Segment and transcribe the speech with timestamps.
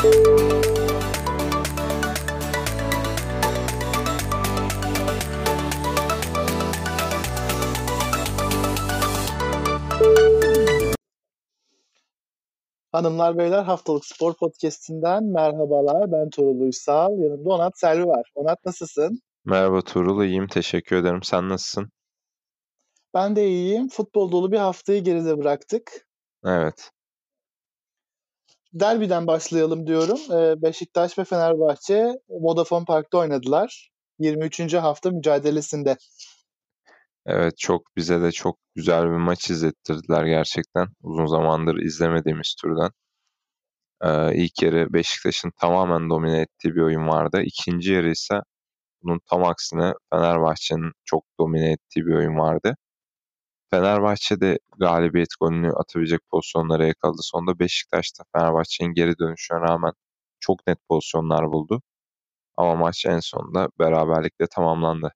[0.00, 0.12] Hanımlar
[13.38, 16.12] beyler haftalık spor podcastinden merhabalar.
[16.12, 17.18] Ben Tuğrul Uysal.
[17.18, 18.32] Yanımda Onat Selvi var.
[18.34, 19.20] Onat nasılsın?
[19.44, 20.48] Merhaba Tuğrul, iyiyim.
[20.48, 21.22] Teşekkür ederim.
[21.22, 21.90] Sen nasılsın?
[23.14, 23.88] Ben de iyiyim.
[23.88, 26.06] Futbol dolu bir haftayı geride bıraktık.
[26.44, 26.90] Evet.
[28.72, 30.18] Derbiden başlayalım diyorum.
[30.32, 33.90] Ee, Beşiktaş ve Fenerbahçe Vodafone Park'ta oynadılar.
[34.18, 34.74] 23.
[34.74, 35.96] hafta mücadelesinde.
[37.26, 40.86] Evet çok bize de çok güzel bir maç izlettirdiler gerçekten.
[41.02, 42.90] Uzun zamandır izlemediğimiz türden.
[44.04, 47.42] Ee, ilk yarı Beşiktaş'ın tamamen domine ettiği bir oyun vardı.
[47.44, 48.40] İkinci yarı ise
[49.02, 52.76] bunun tam aksine Fenerbahçe'nin çok domine ettiği bir oyun vardı.
[53.70, 57.18] Fenerbahçe de galibiyet golünü atabilecek pozisyonlara yakaladı.
[57.20, 59.92] Sonunda Beşiktaş da Fenerbahçe'nin geri dönüşüne rağmen
[60.40, 61.82] çok net pozisyonlar buldu.
[62.56, 65.12] Ama maç en sonunda beraberlikle tamamlandı.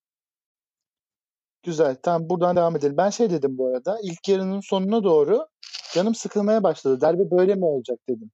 [1.62, 1.96] Güzel.
[2.02, 2.96] Tamam buradan devam edelim.
[2.96, 3.98] Ben şey dedim bu arada.
[4.02, 5.46] İlk yarının sonuna doğru
[5.94, 7.00] canım sıkılmaya başladı.
[7.00, 8.30] Derbi böyle mi olacak dedim.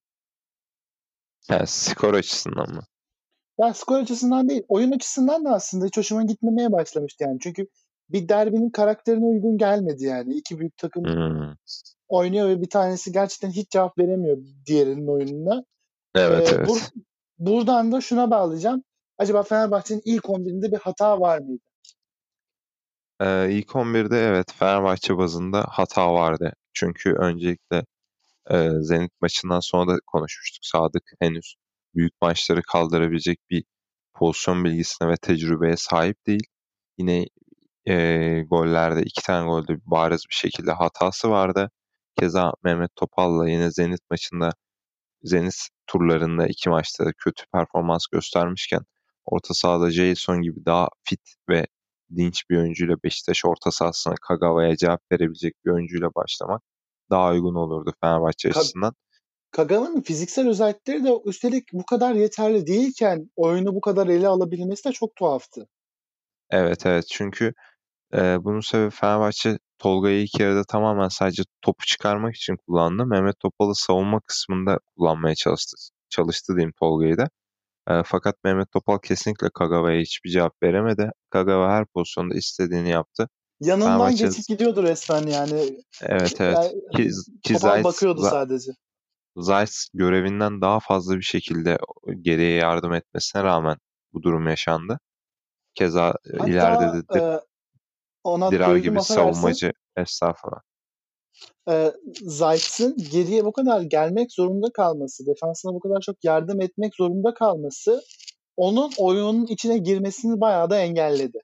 [1.49, 2.83] Yani skor açısından mı?
[3.59, 4.63] Ya skor açısından değil.
[4.69, 7.39] Oyun açısından da aslında hiç hoşuma gitmemeye başlamıştı yani.
[7.43, 7.67] Çünkü
[8.13, 10.35] bir derbinin karakterine uygun gelmedi yani.
[10.35, 11.55] İki büyük takım hmm.
[12.09, 15.65] oynuyor ve bir tanesi gerçekten hiç cevap veremiyor diğerinin oyununa.
[16.15, 16.69] Evet, ee, evet.
[16.69, 17.03] Bur-
[17.39, 18.85] buradan da şuna bağlayacağım.
[19.19, 21.63] Acaba Fenerbahçe'nin ilk 11'inde bir hata var mıydı?
[23.21, 26.53] Ee, ilk 11'de evet Fenerbahçe bazında hata vardı.
[26.73, 27.85] Çünkü öncelikle
[28.51, 30.65] e, Zenit maçından sonra da konuşmuştuk.
[30.65, 31.55] Sadık henüz
[31.95, 33.65] büyük maçları kaldırabilecek bir
[34.15, 36.47] pozisyon bilgisine ve tecrübeye sahip değil.
[36.99, 37.27] Yine
[37.91, 41.71] e, gollerde iki tane golde bariz bir şekilde hatası vardı.
[42.21, 44.51] Keza Mehmet Topal'la yine Zenit maçında
[45.23, 48.81] Zenit turlarında iki maçta da kötü performans göstermişken
[49.25, 51.67] orta sahada Jason gibi daha fit ve
[52.17, 56.63] dinç bir oyuncuyla Beşiktaş orta sahasına Kagawa'ya cevap verebilecek bir oyuncuyla başlamak
[57.11, 58.95] daha uygun olurdu Fenerbahçe Ka- açısından.
[59.51, 64.93] Kagawa'nın fiziksel özellikleri de üstelik bu kadar yeterli değilken oyunu bu kadar ele alabilmesi de
[64.93, 65.69] çok tuhaftı.
[66.51, 67.55] Evet evet çünkü
[68.15, 73.07] e, bunun sebebi Fenerbahçe Tolga'yı ilk yarıda tamamen sadece topu çıkarmak için kullandı.
[73.07, 75.77] Mehmet Topal'ı savunma kısmında kullanmaya çalıştı.
[76.11, 77.29] Çalıştı diyeyim Tolga'yı da.
[77.91, 81.11] E, fakat Mehmet Topal kesinlikle Kagawa'ya hiçbir cevap veremedi.
[81.31, 83.29] Kagawa her pozisyonda istediğini yaptı.
[83.61, 84.25] Yanından Fenerbahçe...
[84.25, 85.83] geçip gidiyordu resmen yani.
[86.03, 86.57] Evet evet.
[86.57, 87.11] Yani, ki,
[87.43, 88.73] ki Zayt, bakıyordu sadece.
[89.37, 91.79] Zayt görevinden daha fazla bir şekilde
[92.21, 93.77] geriye yardım etmesine rağmen
[94.13, 94.99] bu durum yaşandı.
[95.75, 97.41] Keza Hatta, ileride de e,
[98.25, 100.61] ona Dirar gibi savunmacı estağfurullah.
[101.71, 101.93] E,
[102.23, 108.03] Zayt'ın geriye bu kadar gelmek zorunda kalması, defansına bu kadar çok yardım etmek zorunda kalması
[108.57, 111.39] onun oyunun içine girmesini bayağı da engelledi.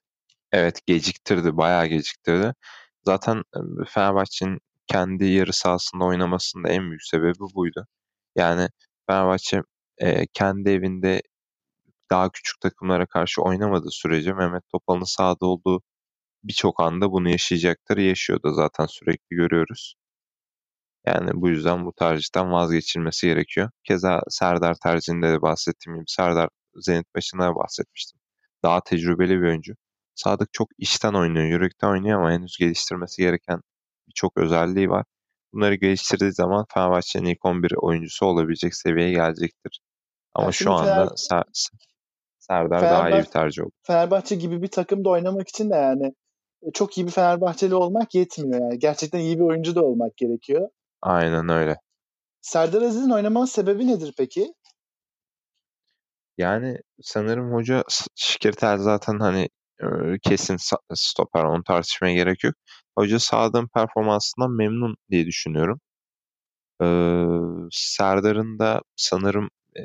[0.51, 2.53] Evet geciktirdi, bayağı geciktirdi.
[3.05, 3.43] Zaten
[3.87, 7.87] Fenerbahçe'nin kendi yarı sahasında oynamasının en büyük sebebi buydu.
[8.35, 8.69] Yani
[9.09, 9.61] Fenerbahçe
[9.97, 11.21] e, kendi evinde
[12.11, 15.81] daha küçük takımlara karşı oynamadığı sürece Mehmet Topal'ın sahada olduğu
[16.43, 17.97] birçok anda bunu yaşayacaktır.
[17.97, 19.95] Yaşıyor da zaten sürekli görüyoruz.
[21.05, 23.69] Yani bu yüzden bu tercihten vazgeçilmesi gerekiyor.
[23.83, 28.19] Keza Serdar tercihinde de bahsettiğim gibi Serdar Zenit başında bahsetmiştim.
[28.63, 29.73] Daha tecrübeli bir oyuncu.
[30.15, 33.61] Sadık çok içten oynuyor, yürekten oynuyor ama henüz geliştirmesi gereken
[34.07, 35.05] birçok özelliği var.
[35.53, 39.81] Bunları geliştirdiği zaman Fenerbahçe'nin ilk 11 oyuncusu olabilecek seviyeye gelecektir.
[40.33, 41.09] Ama yani şu anda Fener...
[41.15, 41.43] Ser...
[42.39, 42.85] Serdar Fenerbahçe...
[42.85, 43.71] daha iyi bir tercih oldu.
[43.87, 46.13] Fenerbahçe gibi bir takımda oynamak için de yani
[46.73, 48.79] çok iyi bir Fenerbahçeli olmak yetmiyor yani.
[48.79, 50.69] Gerçekten iyi bir oyuncu da olmak gerekiyor.
[51.01, 51.77] Aynen öyle.
[52.41, 54.53] Serdar Aziz'in oynamanın sebebi nedir peki?
[56.37, 57.83] Yani sanırım hoca
[58.15, 59.49] Şikirtel zaten hani
[60.21, 60.57] kesin
[60.93, 62.55] stoper onu tartışmaya gerek yok.
[62.97, 65.79] Hoca sağladığım performansından memnun diye düşünüyorum.
[66.81, 66.85] Ee,
[67.71, 69.83] Serdar'ın da sanırım e,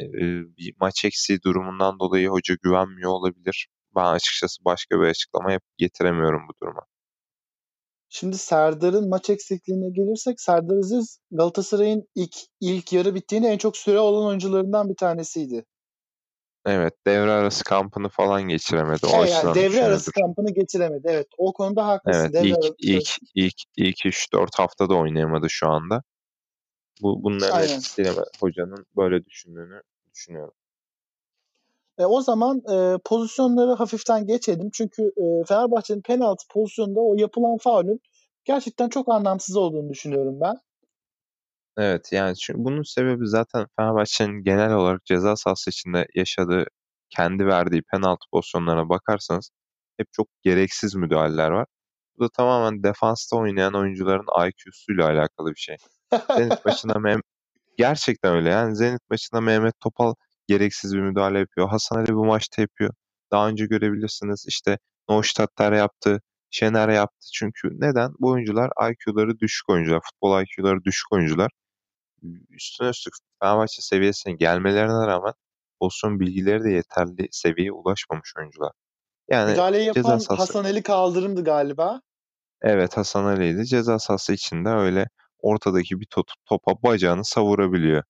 [0.57, 3.69] bir maç eksiği durumundan dolayı hoca güvenmiyor olabilir.
[3.97, 6.83] Ben açıkçası başka bir açıklama getiremiyorum bu duruma.
[8.09, 13.99] Şimdi Serdar'ın maç eksikliğine gelirsek Serdar Aziz Galatasaray'ın ilk ilk yarı bittiğinde en çok süre
[13.99, 15.65] olan oyuncularından bir tanesiydi.
[16.67, 19.07] Evet devre arası kampını falan geçiremedi.
[19.07, 21.07] O evet, yani devre arası kampını geçiremedi.
[21.11, 22.21] Evet o konuda haklısın.
[22.21, 22.75] Evet devre ilk, arası...
[22.79, 26.03] ilk, ilk, ilk 3-4 haftada oynayamadı şu anda.
[27.03, 28.11] Bu, bunların etkisiyle
[28.41, 29.83] hocanın böyle düşündüğünü
[30.15, 30.55] düşünüyorum.
[31.99, 34.71] E, o zaman e, pozisyonları hafiften geçelim.
[34.73, 38.01] Çünkü e, Fenerbahçe'nin penaltı pozisyonunda o yapılan faulün
[38.45, 40.57] gerçekten çok anlamsız olduğunu düşünüyorum ben.
[41.79, 46.65] Evet yani çünkü bunun sebebi zaten Fenerbahçe'nin genel olarak ceza sahası içinde yaşadığı
[47.11, 49.51] kendi verdiği penaltı pozisyonlarına bakarsanız
[49.97, 51.67] hep çok gereksiz müdahaleler var.
[52.19, 55.77] Bu da tamamen defansta oynayan oyuncuların IQ'suyla alakalı bir şey.
[56.37, 57.21] Zenit maçında Mem
[57.77, 60.15] gerçekten öyle yani Zenit maçında Mehmet Topal
[60.53, 61.69] gereksiz bir müdahale yapıyor.
[61.69, 62.91] Hasan Ali bu maçta yapıyor.
[63.31, 64.79] Daha önce görebilirsiniz işte
[65.09, 66.21] Neustadter yaptı,
[66.51, 67.27] Şener yaptı.
[67.35, 68.11] Çünkü neden?
[68.21, 71.51] Bu oyuncular IQ'ları düşük oyuncular, futbol IQ'ları düşük oyuncular
[72.51, 75.33] üstüne üstlük Fenerbahçe seviyesine gelmelerine rağmen
[75.81, 78.73] pozisyon bilgileri de yeterli seviyeye ulaşmamış oyuncular.
[79.31, 80.35] Yani Müdahaleyi yapan sahası...
[80.35, 82.01] Hasan Ali Kaldırım'dı galiba.
[82.63, 83.67] Evet Hasan Ali'ydi.
[83.67, 85.09] Ceza sahası içinde öyle
[85.39, 88.03] ortadaki bir top, topa bacağını savurabiliyor.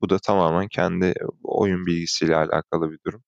[0.00, 1.14] Bu da tamamen kendi
[1.44, 3.22] oyun bilgisiyle alakalı bir durum.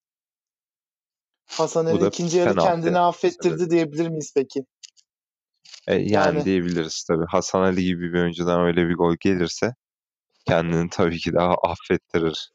[1.47, 3.71] Hasan Ali ikinci yarı kendini affettirdi evet.
[3.71, 4.65] diyebilir miyiz peki?
[5.87, 7.27] E, yani, yani diyebiliriz tabii.
[7.29, 9.75] Hasan Ali gibi bir oyuncudan öyle bir gol gelirse
[10.47, 12.51] kendini tabii ki daha affettirir.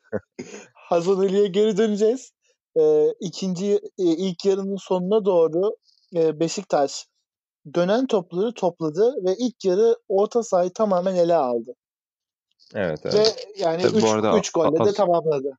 [0.73, 2.31] Hasan Ali'ye geri döneceğiz.
[2.79, 5.75] Ee, ikinci e, ilk yarının sonuna doğru
[6.15, 7.05] e, Beşiktaş
[7.73, 11.73] dönen topları topladı ve ilk yarı orta sahayı tamamen ele aldı.
[12.73, 13.15] Evet, evet.
[13.15, 15.57] Ve yani 3 golle az, de tamamladı.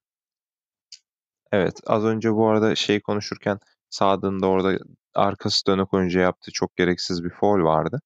[1.52, 3.58] Evet az önce bu arada şey konuşurken
[3.90, 4.78] Sadık'ın da orada
[5.14, 8.00] arkası dönük oyuncu yaptığı çok gereksiz bir foul vardı.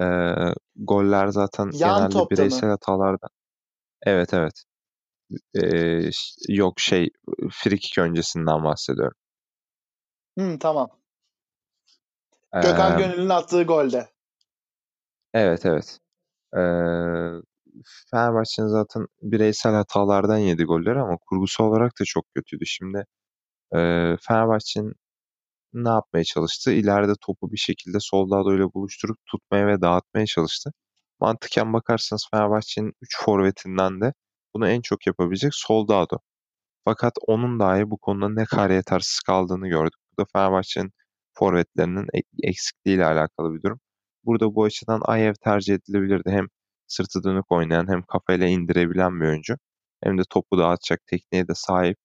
[0.00, 0.34] Ee,
[0.76, 2.72] goller zaten Yan genelde bireysel mı?
[2.72, 3.30] hatalardan.
[4.02, 4.64] Evet evet.
[5.54, 6.10] Ee,
[6.48, 7.10] yok şey
[7.50, 9.16] frikik öncesinden bahsediyorum.
[10.38, 10.90] Hı, tamam.
[12.54, 14.08] Ee, Gökhan Gönül'ün attığı golde.
[15.34, 15.98] Evet evet.
[16.56, 16.60] Ee,
[18.10, 22.66] Fenerbahçe'nin zaten bireysel hatalardan yedi golleri ama kurgusu olarak da çok kötüydü.
[22.66, 23.04] Şimdi
[23.74, 23.78] e,
[24.28, 24.94] Fenerbahçe'nin
[25.72, 26.72] ne yapmaya çalıştı?
[26.72, 30.72] İleride topu bir şekilde Soldado ile buluşturup tutmaya ve dağıtmaya çalıştı.
[31.20, 34.12] Mantıken bakarsanız Fenerbahçe'nin 3 forvetinden de
[34.54, 36.18] bunu en çok yapabilecek Soldado.
[36.84, 40.00] Fakat onun dahi bu konuda ne kadar yetersiz kaldığını gördük.
[40.12, 40.92] Bu da Fenerbahçe'nin
[41.34, 42.06] forvetlerinin
[42.42, 43.80] eksikliğiyle alakalı bir durum.
[44.24, 46.30] Burada bu açıdan Ayev tercih edilebilirdi.
[46.30, 46.46] Hem
[46.88, 49.54] sırtı dönük oynayan hem kafayla indirebilen bir oyuncu.
[50.04, 51.96] Hem de topu dağıtacak tekniğe de sahip.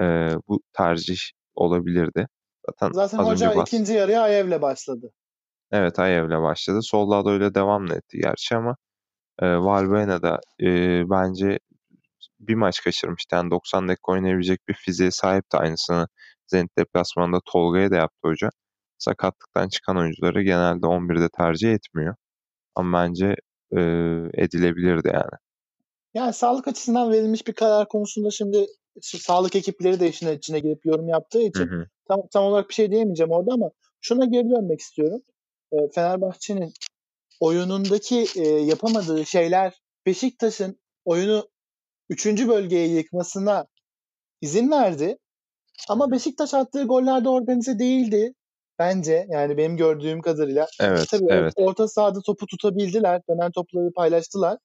[0.00, 0.04] E,
[0.48, 1.18] bu tercih
[1.54, 2.26] olabilirdi.
[2.66, 3.68] Zaten, Zaten az hoca önce bas...
[3.68, 5.12] ikinci yarıya Ayev'le başladı.
[5.72, 6.82] Evet Ayev'le başladı.
[6.82, 8.76] Soldado öyle devam etti gerçi ama
[9.42, 10.66] e, Valbuena da e,
[11.10, 11.58] bence
[12.40, 13.36] bir maç kaçırmıştı.
[13.36, 15.56] Yani 90 dakika oynayabilecek bir fiziğe sahipti.
[15.56, 16.08] Aynısını
[16.46, 18.48] Zenit deplasmanında Tolga'ya da yaptı hoca.
[18.98, 22.14] Sakatlıktan çıkan oyuncuları genelde 11'de tercih etmiyor.
[22.74, 23.36] Ama bence
[23.76, 23.82] e,
[24.42, 25.38] edilebilirdi yani.
[26.14, 28.66] Yani sağlık açısından verilmiş bir karar konusunda şimdi
[29.00, 31.86] sağlık ekipleri de işin içine girip yorum yaptığı için hı hı.
[32.08, 35.22] tam tam olarak bir şey diyemeyeceğim orada ama şuna geri dönmek istiyorum.
[35.72, 36.72] E, Fenerbahçe'nin
[37.40, 41.48] oyunundaki e, yapamadığı şeyler Beşiktaş'ın oyunu
[42.08, 43.66] üçüncü bölgeye yıkmasına
[44.40, 45.18] izin verdi.
[45.88, 48.34] Ama Beşiktaş attığı gollerde organize değildi
[48.78, 49.26] bence.
[49.30, 50.66] Yani benim gördüğüm kadarıyla.
[50.80, 51.52] Evet, Tabii evet.
[51.56, 53.20] orta sahada topu tutabildiler.
[53.30, 54.58] Dönen topları paylaştılar.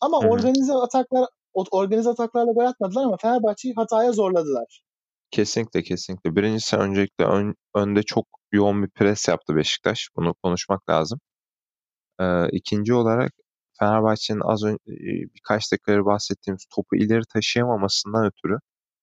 [0.00, 0.30] Ama Hı-hı.
[0.30, 4.82] organize ataklar organize ataklarla gol atmadılar ama Fenerbahçe'yi hataya zorladılar.
[5.30, 6.36] Kesinlikle kesinlikle.
[6.36, 10.08] Birincisi öncelikle ön, önde çok yoğun bir pres yaptı Beşiktaş.
[10.16, 11.20] Bunu konuşmak lazım.
[12.20, 13.32] Ee, ikinci olarak
[13.78, 14.78] Fenerbahçe'nin az önce
[15.34, 18.58] birkaç dakikaları bahsettiğimiz topu ileri taşıyamamasından ötürü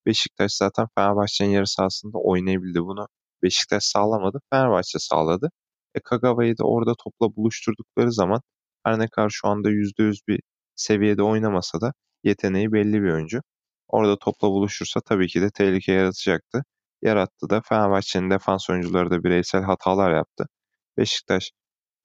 [0.06, 2.80] Beşiktaş zaten Fenerbahçe'nin yarı sahasında oynayabildi.
[2.82, 3.08] Bunu
[3.42, 5.50] Beşiktaş sağlamadı, Fenerbahçe sağladı.
[5.94, 8.40] E Kagawa'yı da orada topla buluşturdukları zaman
[8.84, 10.40] her ne kadar şu anda %100 bir
[10.76, 11.92] seviyede oynamasa da
[12.24, 13.40] yeteneği belli bir oyuncu.
[13.88, 16.64] Orada topla buluşursa tabii ki de tehlike yaratacaktı.
[17.02, 20.46] Yarattı da Fenerbahçe'nin defans oyuncuları da bireysel hatalar yaptı.
[20.98, 21.50] Beşiktaş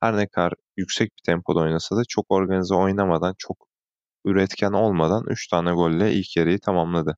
[0.01, 3.67] her ne kadar yüksek bir tempoda oynasa da çok organize oynamadan, çok
[4.25, 7.17] üretken olmadan 3 tane golle ilk yarıyı tamamladı.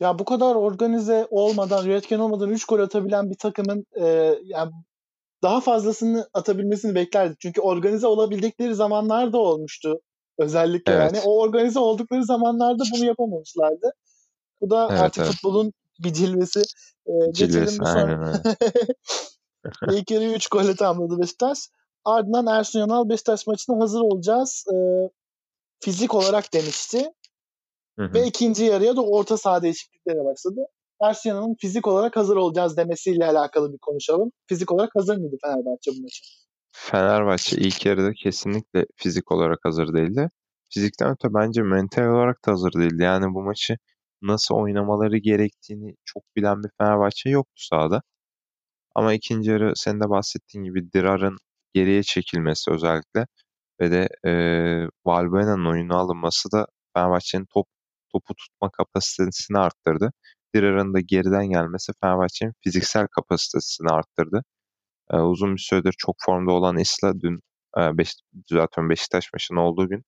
[0.00, 4.04] Ya bu kadar organize olmadan, üretken olmadan 3 gol atabilen bir takımın e,
[4.44, 4.72] yani
[5.42, 7.40] daha fazlasını atabilmesini beklerdik.
[7.40, 10.00] Çünkü organize olabildikleri zamanlar da olmuştu.
[10.38, 11.12] Özellikle evet.
[11.12, 13.92] yani o organize oldukları zamanlarda bunu yapamamışlardı.
[14.60, 15.32] Bu da evet, artık evet.
[15.32, 16.62] futbolun bir cilvesi.
[17.06, 18.56] E, cilvesi, aynen öyle.
[19.98, 21.58] İlk yarı 3 golle tamamladı Beşiktaş.
[22.04, 24.64] Ardından Ersun Yanal Beşiktaş maçına hazır olacağız.
[24.72, 24.76] E,
[25.80, 27.12] fizik olarak demişti.
[27.98, 28.14] Hı hı.
[28.14, 30.60] Ve ikinci yarıya da orta saha değişikliklerine başladı.
[31.24, 34.30] Yanal'ın fizik olarak hazır olacağız demesiyle alakalı bir konuşalım.
[34.48, 36.24] Fizik olarak hazır mıydı Fenerbahçe bu maça?
[36.72, 40.28] Fenerbahçe ilk yarıda kesinlikle fizik olarak hazır değildi.
[40.74, 43.02] Fizikten öte bence mental olarak da hazır değildi.
[43.02, 43.76] Yani bu maçı
[44.22, 48.02] nasıl oynamaları gerektiğini çok bilen bir Fenerbahçe yoktu sahada.
[48.94, 51.36] Ama ikinci yarı senin de bahsettiğin gibi Dirar'ın
[51.74, 53.26] geriye çekilmesi özellikle
[53.80, 54.32] ve de e,
[55.06, 57.66] Valbuena'nın oyunu alınması da Fenerbahçe'nin top
[58.14, 60.12] topu tutma kapasitesini arttırdı.
[60.54, 64.44] Dirar'ın da geriden gelmesi Fenerbahçe'nin fiziksel kapasitesini arttırdı.
[65.12, 67.40] E, uzun bir süredir çok formda olan Isla dün
[67.78, 68.14] e, beş,
[68.50, 70.04] zaten Beşiktaş maçının olduğu gün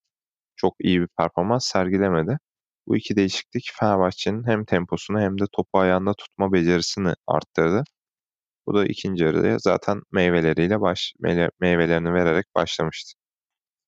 [0.56, 2.38] çok iyi bir performans sergilemedi.
[2.88, 7.84] Bu iki değişiklik Fenerbahçe'nin hem temposunu hem de topu ayağında tutma becerisini arttırdı.
[8.66, 11.14] Bu da ikinci yarıya zaten meyveleriyle baş
[11.60, 13.14] meyvelerini vererek başlamıştı.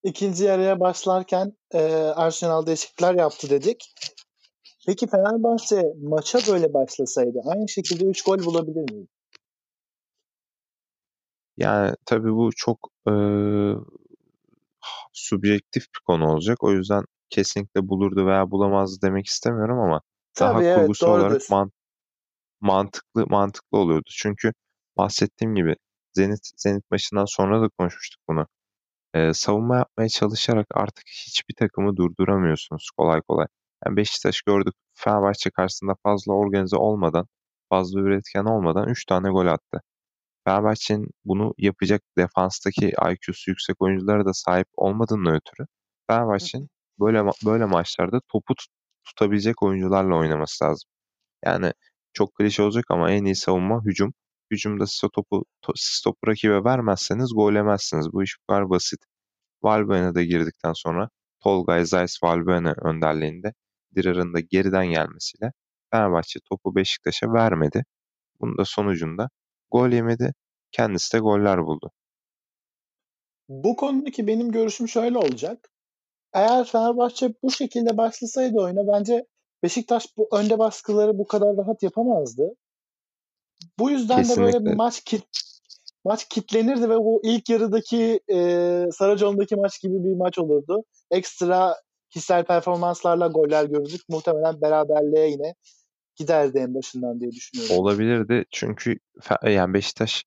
[0.03, 3.95] İkinci yarıya başlarken e, Arsenal değişiklikler yaptı dedik.
[4.87, 9.09] Peki Fenerbahçe maça böyle başlasaydı aynı şekilde 3 gol bulabilir miydi?
[11.57, 12.79] Yani tabii bu çok
[13.09, 13.13] e,
[15.13, 16.63] subjektif bir konu olacak.
[16.65, 20.01] O yüzden kesinlikle bulurdu veya bulamazdı demek istemiyorum ama
[20.35, 21.71] tabii, daha evet, kurgusu olarak man,
[22.61, 24.09] mantıklı mantıklı oluyordu.
[24.11, 24.53] Çünkü
[24.97, 25.77] bahsettiğim gibi
[26.13, 28.47] Zenit Zenit maçından sonra da konuşmuştuk bunu.
[29.15, 33.47] Ee, savunma yapmaya çalışarak artık hiçbir takımı durduramıyorsunuz kolay kolay.
[33.87, 37.27] Yani Beşiktaş gördük Fenerbahçe karşısında fazla organize olmadan,
[37.71, 39.83] fazla üretken olmadan 3 tane gol attı.
[40.47, 45.67] Fenerbahçe'nin bunu yapacak defanstaki IQ'su yüksek oyunculara da sahip olmadığından ötürü
[46.11, 46.69] Fenerbahçe'nin
[47.01, 48.69] böyle böyle maçlarda topu tut,
[49.05, 50.91] tutabilecek oyuncularla oynaması lazım.
[51.45, 51.73] Yani
[52.13, 54.15] çok klişe olacak ama en iyi savunma hücum.
[54.51, 58.13] Hücumda siz topu, to, siz topu rakibe vermezseniz gol yemezsiniz.
[58.13, 59.01] Bu iş bu kadar basit.
[59.63, 61.09] Valbuena da girdikten sonra
[61.41, 63.53] Tolgay Zeiss Valbuena önderliğinde
[63.97, 65.53] Dirar'ın da geriden gelmesiyle
[65.91, 67.85] Fenerbahçe topu Beşiktaş'a vermedi.
[68.41, 69.29] Bunun da sonucunda
[69.71, 70.35] gol yemedi.
[70.73, 71.91] Kendisi de goller buldu.
[73.49, 75.71] Bu konudaki benim görüşüm şöyle olacak.
[76.33, 79.27] Eğer Fenerbahçe bu şekilde başlasaydı oyuna bence
[79.63, 82.55] Beşiktaş bu önde baskıları bu kadar rahat yapamazdı.
[83.79, 84.53] Bu yüzden Kesinlikle.
[84.53, 85.25] de böyle maç kit
[86.05, 88.37] maç kitlenirdi ve bu ilk yarıdaki e,
[88.93, 90.85] Saracoğlu'ndaki maç gibi bir maç olurdu.
[91.11, 91.75] Ekstra
[92.11, 94.01] kişisel performanslarla goller gördük.
[94.09, 95.55] Muhtemelen beraberliğe yine
[96.17, 97.77] giderdi en başından diye düşünüyorum.
[97.77, 98.99] Olabilirdi çünkü
[99.43, 100.25] yani Beşiktaş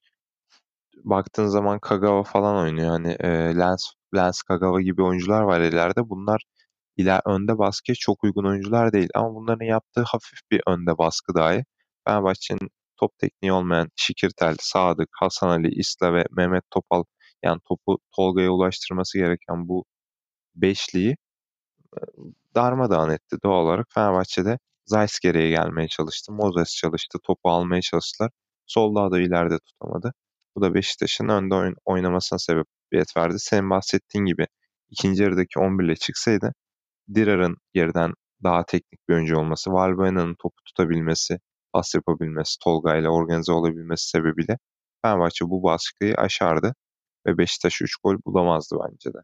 [1.04, 2.90] baktığın zaman Kagawa falan oynuyor.
[2.90, 6.10] Hani e, Lens, Lens Kagawa gibi oyuncular var ileride.
[6.10, 6.44] Bunlar
[6.98, 9.10] iler önde baskıya çok uygun oyuncular değil.
[9.16, 11.64] Ama bunların yaptığı hafif bir önde baskı dahi
[12.08, 12.70] Fenerbahçe'nin
[13.02, 17.04] top tekniği olmayan Şikirtel, Sadık, Hasan Ali, İsla ve Mehmet Topal
[17.44, 19.86] yani topu Tolga'ya ulaştırması gereken bu
[20.56, 21.18] beşliği
[22.56, 23.88] darmadağın etti doğal olarak.
[23.94, 26.32] Fenerbahçe'de Zeiss geriye gelmeye çalıştı.
[26.34, 27.20] Moses çalıştı.
[27.24, 28.32] Topu almaya çalıştılar.
[28.68, 30.14] Solda da ileride tutamadı.
[30.56, 33.36] Bu da Beşiktaş'ın önde oyn- oynamasına sebebiyet verdi.
[33.40, 34.48] Senin bahsettiğin gibi
[34.90, 36.54] ikinci yarıdaki 11 ile çıksaydı
[37.16, 41.40] Dirar'ın yerden daha teknik bir oyuncu olması, Valbuena'nın topu tutabilmesi,
[41.74, 44.58] pas yapabilmesi, Tolga ile organize olabilmesi sebebiyle
[45.02, 46.76] Fenerbahçe bu baskıyı aşardı
[47.28, 49.20] ve Beşiktaş 3 gol bulamazdı bence de.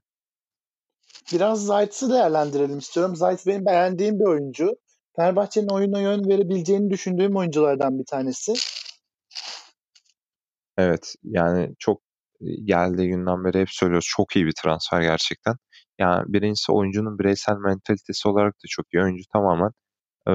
[1.34, 3.16] Biraz Zayt'sı değerlendirelim istiyorum.
[3.16, 4.72] Zayt benim beğendiğim bir oyuncu.
[5.16, 8.54] Fenerbahçe'nin oyuna yön verebileceğini düşündüğüm oyunculardan bir tanesi.
[10.78, 12.02] Evet yani çok
[12.64, 14.08] geldiği günden beri hep söylüyoruz.
[14.10, 15.56] Çok iyi bir transfer gerçekten.
[16.00, 19.04] Yani birincisi oyuncunun bireysel mentalitesi olarak da çok iyi.
[19.04, 19.72] Oyuncu tamamen
[20.28, 20.32] e,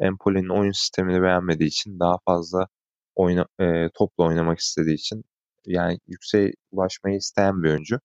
[0.00, 2.68] Empoli'nin oyun sistemini beğenmediği için daha fazla
[3.14, 5.24] oyna, e, topla oynamak istediği için
[5.66, 8.00] yani yükseğe ulaşmayı isteyen bir oyuncu.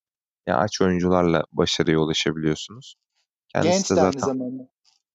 [0.47, 2.95] Yani aç oyuncularla başarıya ulaşabiliyorsunuz.
[3.53, 4.63] Kendisi genç de, zaten, aynı zamanda.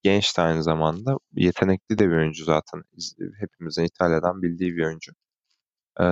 [0.02, 1.16] Genç de aynı zamanda.
[1.32, 2.82] Yetenekli de bir oyuncu zaten.
[3.40, 5.12] Hepimizin İtalya'dan bildiği bir oyuncu.
[6.00, 6.04] Ee,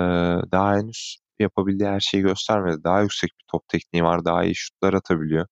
[0.53, 2.85] daha henüz yapabildiği her şeyi göstermedi.
[2.85, 4.25] Daha yüksek bir top tekniği var.
[4.25, 5.47] Daha iyi şutlar atabiliyor.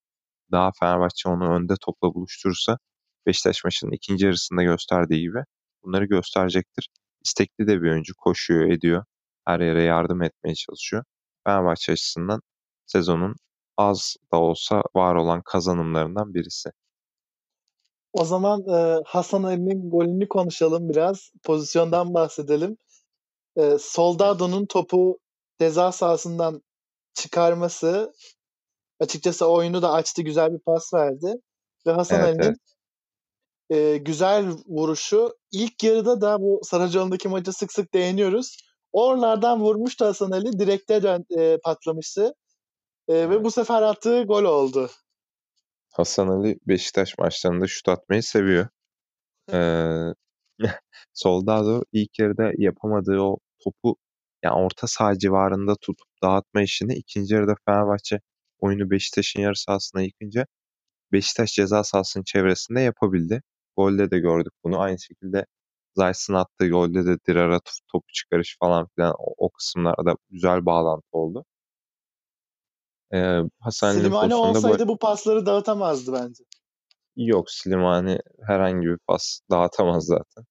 [0.53, 2.79] Daha Fenerbahçe onu önde topla buluşturursa
[3.27, 5.39] Beşiktaş maçının ikinci yarısında gösterdiği gibi
[5.85, 6.89] bunları gösterecektir.
[7.25, 8.15] İstekli de bir oyuncu.
[8.19, 9.05] Koşuyor, ediyor.
[9.47, 11.05] Her yere yardım etmeye çalışıyor.
[11.47, 12.41] Fenerbahçe açısından
[12.87, 13.35] sezonun
[13.77, 16.71] az da olsa var olan kazanımlarından birisi.
[18.13, 21.31] O zaman e, Hasan Ali'nin golünü konuşalım biraz.
[21.43, 22.77] Pozisyondan bahsedelim.
[23.57, 25.19] E, Soldado'nun topu
[25.61, 26.63] ceza sahasından
[27.15, 28.13] çıkarması
[29.01, 30.23] açıkçası oyunu da açtı.
[30.23, 31.35] Güzel bir pas verdi.
[31.87, 32.74] Ve Hasan evet, Ali'nin evet.
[33.71, 35.35] E, güzel vuruşu.
[35.53, 38.57] ilk yarıda da bu Saracoğlu'ndaki maçı sık sık değiniyoruz.
[38.93, 40.59] Oralardan vurmuştu Hasan Ali.
[40.59, 42.35] Direkte dön, e, patlamıştı.
[43.09, 44.91] E, ve bu sefer attığı gol oldu.
[45.93, 48.69] Hasan Ali Beşiktaş maçlarında şut atmayı seviyor.
[49.53, 50.15] ee,
[51.13, 53.97] Soldado ilk yarıda yapamadığı o topu
[54.45, 58.21] yani orta saha civarında tutup dağıtma işini ikinci yarıda Fenerbahçe
[58.59, 60.47] oyunu Beşiktaş'ın yarı sahasına yıkınca
[61.13, 63.43] Beşiktaş ceza sahasının çevresinde yapabildi.
[63.77, 64.81] Golde de gördük bunu.
[64.81, 65.47] Aynı şekilde
[65.97, 67.61] Zayt'sın attığı golde de Dirar'a
[67.93, 71.45] topu çıkarış falan filan o, o kısımlarda güzel bağlantı oldu.
[73.15, 76.45] Ee, Hasan Slimani olsaydı bu pasları dağıtamazdı bence.
[77.17, 77.51] yok.
[77.51, 80.45] Slimani herhangi bir pas dağıtamaz zaten.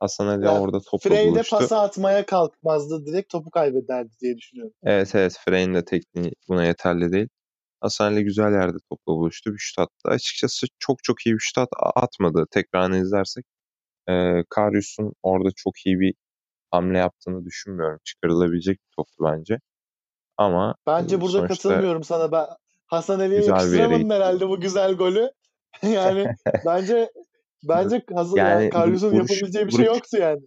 [0.00, 1.56] Hasan Ali Yani orada topla Frey de buluştu.
[1.56, 3.06] pası atmaya kalkmazdı.
[3.06, 4.74] Direkt topu kaybederdi diye düşünüyorum.
[4.82, 7.28] Evet evet Frey'in de tekniği buna yeterli değil.
[7.80, 9.52] Hasan Ali güzel yerde topla buluştu.
[9.52, 9.92] Bir şut attı.
[10.04, 12.44] Açıkçası çok çok iyi bir şut at- atmadı.
[12.50, 13.44] Tekrarını izlersek.
[14.08, 16.14] Ee, Karius'un orada çok iyi bir
[16.70, 17.98] hamle yaptığını düşünmüyorum.
[18.04, 19.58] Çıkarılabilecek bir toptu bence.
[20.36, 22.32] Ama Bence e, burada katılmıyorum sana.
[22.32, 22.46] Ben
[22.86, 25.30] Hasan Ali'ye yakıştıramadım herhalde bu güzel golü.
[25.82, 26.26] yani
[26.66, 27.10] bence
[27.68, 30.40] bence Hasan yani Yani Karius'un yapabileceği bir şey vuruş, yoktu yani.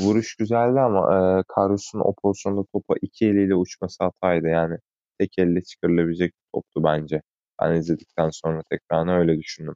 [0.00, 4.46] vuruş güzeldi ama e, Karius'un o pozisyonda topa iki eliyle uçması hataydı.
[4.48, 4.76] Yani
[5.18, 7.22] tek elle çıkarılabilecek bir toptu bence.
[7.62, 9.74] Ben izledikten sonra tekrarını öyle düşündüm.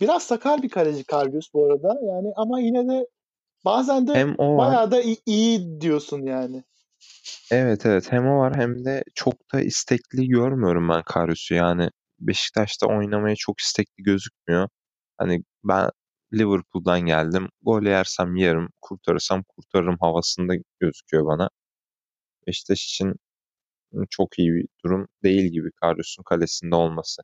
[0.00, 2.00] Biraz sakar bir kaleci Karius bu arada.
[2.02, 3.06] Yani ama yine de
[3.64, 4.68] bazen de Hem o var.
[4.68, 6.64] bayağı da iyi, iyi diyorsun yani.
[7.50, 11.54] Evet evet hem o var hem de çok da istekli görmüyorum ben Karius'u.
[11.54, 11.90] Yani
[12.20, 14.68] Beşiktaş'ta oynamaya çok istekli gözükmüyor.
[15.18, 15.90] Hani ben
[16.34, 17.48] Liverpool'dan geldim.
[17.62, 21.50] Gol yersem yerim, kurtarırsam kurtarırım havasında gözüküyor bana.
[22.46, 23.14] Beşiktaş için
[24.10, 27.22] çok iyi bir durum değil gibi Karius'un kalesinde olması.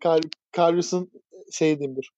[0.00, 0.20] Kar,
[0.52, 1.10] Karius'un
[1.52, 2.08] şey diyeyim dur.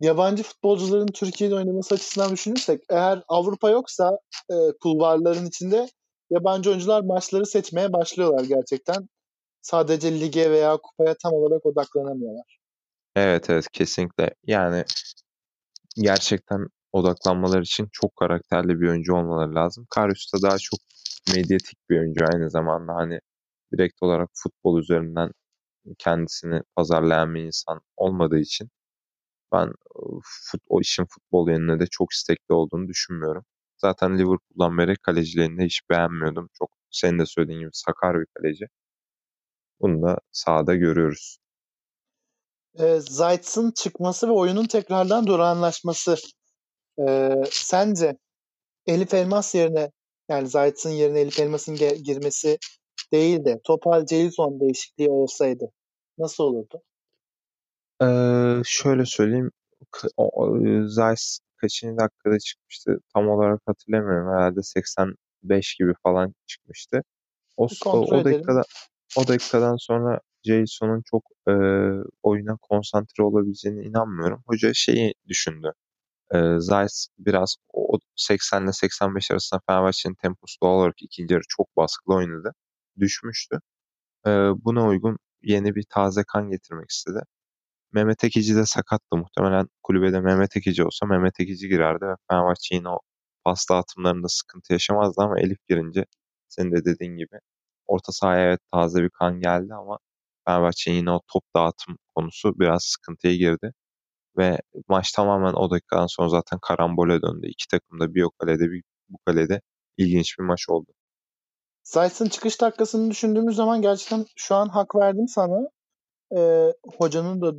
[0.00, 4.18] Yabancı futbolcuların Türkiye'de oynaması açısından düşünürsek eğer Avrupa yoksa
[4.50, 5.88] e, kulvarların içinde
[6.30, 9.08] yabancı oyuncular maçları seçmeye başlıyorlar gerçekten.
[9.62, 12.58] Sadece lige veya kupaya tam olarak odaklanamıyorlar.
[13.16, 14.30] Evet evet kesinlikle.
[14.46, 14.84] Yani
[15.96, 19.86] gerçekten odaklanmaları için çok karakterli bir oyuncu olmaları lazım.
[19.90, 20.80] Karius da daha çok
[21.34, 23.20] medyatik bir oyuncu aynı zamanda hani
[23.72, 25.30] direkt olarak futbol üzerinden
[25.98, 28.70] kendisini pazarlayan bir insan olmadığı için
[29.52, 29.72] ben
[30.22, 33.44] fut, o işin futbol yönüne de çok istekli olduğunu düşünmüyorum.
[33.78, 36.48] Zaten Liverpool'dan beri kalecilerini hiç beğenmiyordum.
[36.58, 38.66] Çok senin de söylediğin gibi sakar bir kaleci.
[39.80, 41.38] Bunu da sahada görüyoruz.
[42.78, 46.16] E, Zayt'sın çıkması ve oyunun tekrardan durağanlaşması
[47.08, 48.16] e, sence
[48.86, 49.90] Elif Elmas yerine
[50.28, 52.58] yani Zayt'sın yerine Elif Elmas'ın ge- girmesi
[53.12, 55.72] değil de Topal Jelison değişikliği olsaydı
[56.18, 56.82] nasıl olurdu?
[58.02, 59.50] Ee, şöyle söyleyeyim.
[60.88, 62.98] Zeiss kaçıncı dakikada çıkmıştı?
[63.14, 64.28] Tam olarak hatırlamıyorum.
[64.32, 67.02] Herhalde 85 gibi falan çıkmıştı.
[67.56, 68.62] O, o, dakikada
[69.16, 71.52] o dakikadan sonra Jason'un çok e,
[72.22, 74.42] oyuna konsantre olabileceğine inanmıyorum.
[74.46, 75.72] Hoca şeyi düşündü.
[76.34, 81.76] E, Zeiss biraz o 80 ile 85 arasında Fenerbahçe'nin temposu doğal olarak ikinci yarı çok
[81.76, 82.52] baskılı oynadı.
[83.00, 83.60] Düşmüştü.
[84.26, 84.30] E,
[84.64, 87.20] buna uygun yeni bir taze kan getirmek istedi.
[87.92, 89.16] Mehmet Ekici de sakattı.
[89.16, 93.00] Muhtemelen kulübede Mehmet Ekici olsa Mehmet Ekici girerdi ve Fenerbahçe yine o
[93.44, 96.06] pas dağıtımlarında sıkıntı yaşamazdı ama Elif girince
[96.48, 97.38] senin de dediğin gibi
[97.86, 99.98] orta sahaya evet taze bir kan geldi ama
[100.48, 103.72] Fenerbahçe yine o top dağıtım konusu biraz sıkıntıya girdi.
[104.38, 104.58] Ve
[104.88, 107.46] maç tamamen o dakikadan sonra zaten karambole döndü.
[107.48, 109.60] İki takım da bir o kalede bir bu kalede
[109.96, 110.92] ilginç bir maç oldu.
[111.88, 115.68] Zayt'sın çıkış dakikasını düşündüğümüz zaman gerçekten şu an hak verdim sana.
[116.36, 117.52] Ee, hocanın da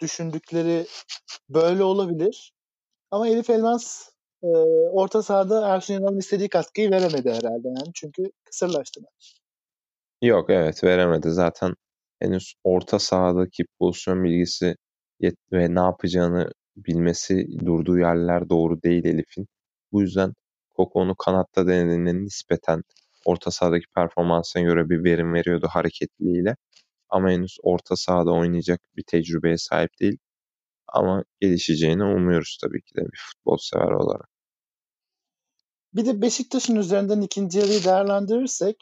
[0.00, 0.86] düşündükleri
[1.48, 2.52] böyle olabilir.
[3.10, 4.10] Ama Elif Elmas
[4.42, 4.46] e,
[4.92, 7.92] orta sahada Ersun Yanal'ın istediği katkıyı veremedi herhalde yani.
[7.94, 9.40] Çünkü kısırlaştı maç.
[10.22, 11.30] Yok evet veremedi.
[11.30, 11.74] Zaten
[12.20, 14.76] henüz orta sahadaki pozisyon bilgisi
[15.52, 19.46] ve ne yapacağını bilmesi durduğu yerler doğru değil Elif'in.
[19.92, 20.32] Bu yüzden
[20.76, 22.82] Koko onu kanatta denediğinde nispeten
[23.26, 26.56] orta sahadaki performansına göre bir verim veriyordu hareketliliğiyle.
[27.08, 30.18] Ama henüz orta sahada oynayacak bir tecrübeye sahip değil.
[30.88, 34.28] Ama gelişeceğini umuyoruz tabii ki de bir futbol sever olarak.
[35.94, 38.76] Bir de Beşiktaş'ın üzerinden ikinci yarıyı değerlendirirsek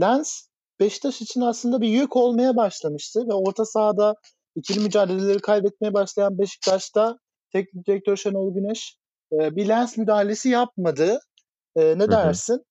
[0.00, 0.48] Lens
[0.80, 4.14] Beşiktaş için aslında bir yük olmaya başlamıştı ve orta sahada
[4.56, 7.18] ikili mücadeleleri kaybetmeye başlayan Beşiktaş'ta
[7.52, 8.96] teknik direktör Şenol Güneş
[9.32, 11.18] bir Lens müdahalesi yapmadı.
[11.76, 12.08] E, ne
[12.54, 12.64] Hı hı.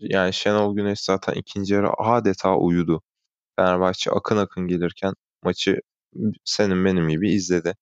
[0.00, 3.02] Yani Şenol Güneş zaten ikinci yarı adeta uyudu.
[3.56, 5.80] Fenerbahçe akın akın gelirken maçı
[6.44, 7.74] senin benim gibi izledi.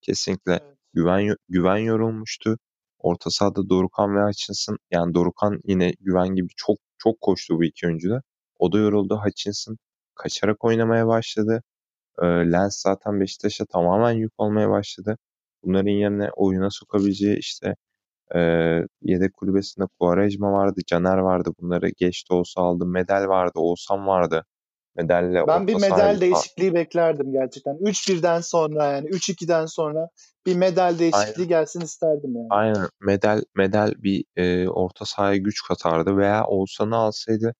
[0.00, 0.78] Kesinlikle Evet.
[0.94, 2.58] güven güven yorulmuştu.
[2.98, 7.86] Orta sahada Dorukhan ve Hutchinson yani Dorukhan yine güven gibi çok çok koştu bu iki
[7.86, 8.22] oyuncu da.
[8.58, 9.20] O da yoruldu.
[9.24, 9.78] Hutchinson
[10.14, 11.62] kaçarak oynamaya başladı.
[12.22, 15.18] Ee, Lens zaten Beşiktaş'a tamamen yük olmaya başladı.
[15.64, 17.76] Bunların yerine oyuna sokabileceği işte
[18.34, 18.40] e,
[19.02, 21.50] yedek kulübesinde Quaresma vardı, Caner vardı.
[21.60, 22.86] Bunları geç de olsa aldı.
[22.86, 24.44] Medel vardı, Oğuzhan vardı.
[24.96, 27.74] Medalle Ben bir medal sahayı- değişikliği beklerdim gerçekten.
[27.80, 30.08] 3-1'den sonra yani 3-2'den sonra
[30.46, 32.46] bir medal değişikliği gelsin isterdim yani.
[32.50, 32.88] Aynen.
[33.00, 37.54] Medel medel bir e, orta sahaya güç katardı veya Oğuzhan'ı alsaydı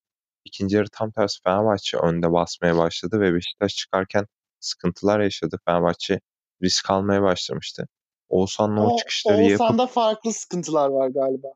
[0.45, 4.27] ikinci yarı tam tersi Fenerbahçe önde basmaya başladı ve Beşiktaş çıkarken
[4.61, 5.57] sıkıntılar yaşadı.
[5.65, 6.21] Fenerbahçe
[6.63, 7.87] risk almaya başlamıştı.
[8.29, 9.61] Oğuzhan'la o çıkışları yapıp...
[9.61, 11.49] Oğuzhan'da farklı sıkıntılar var galiba.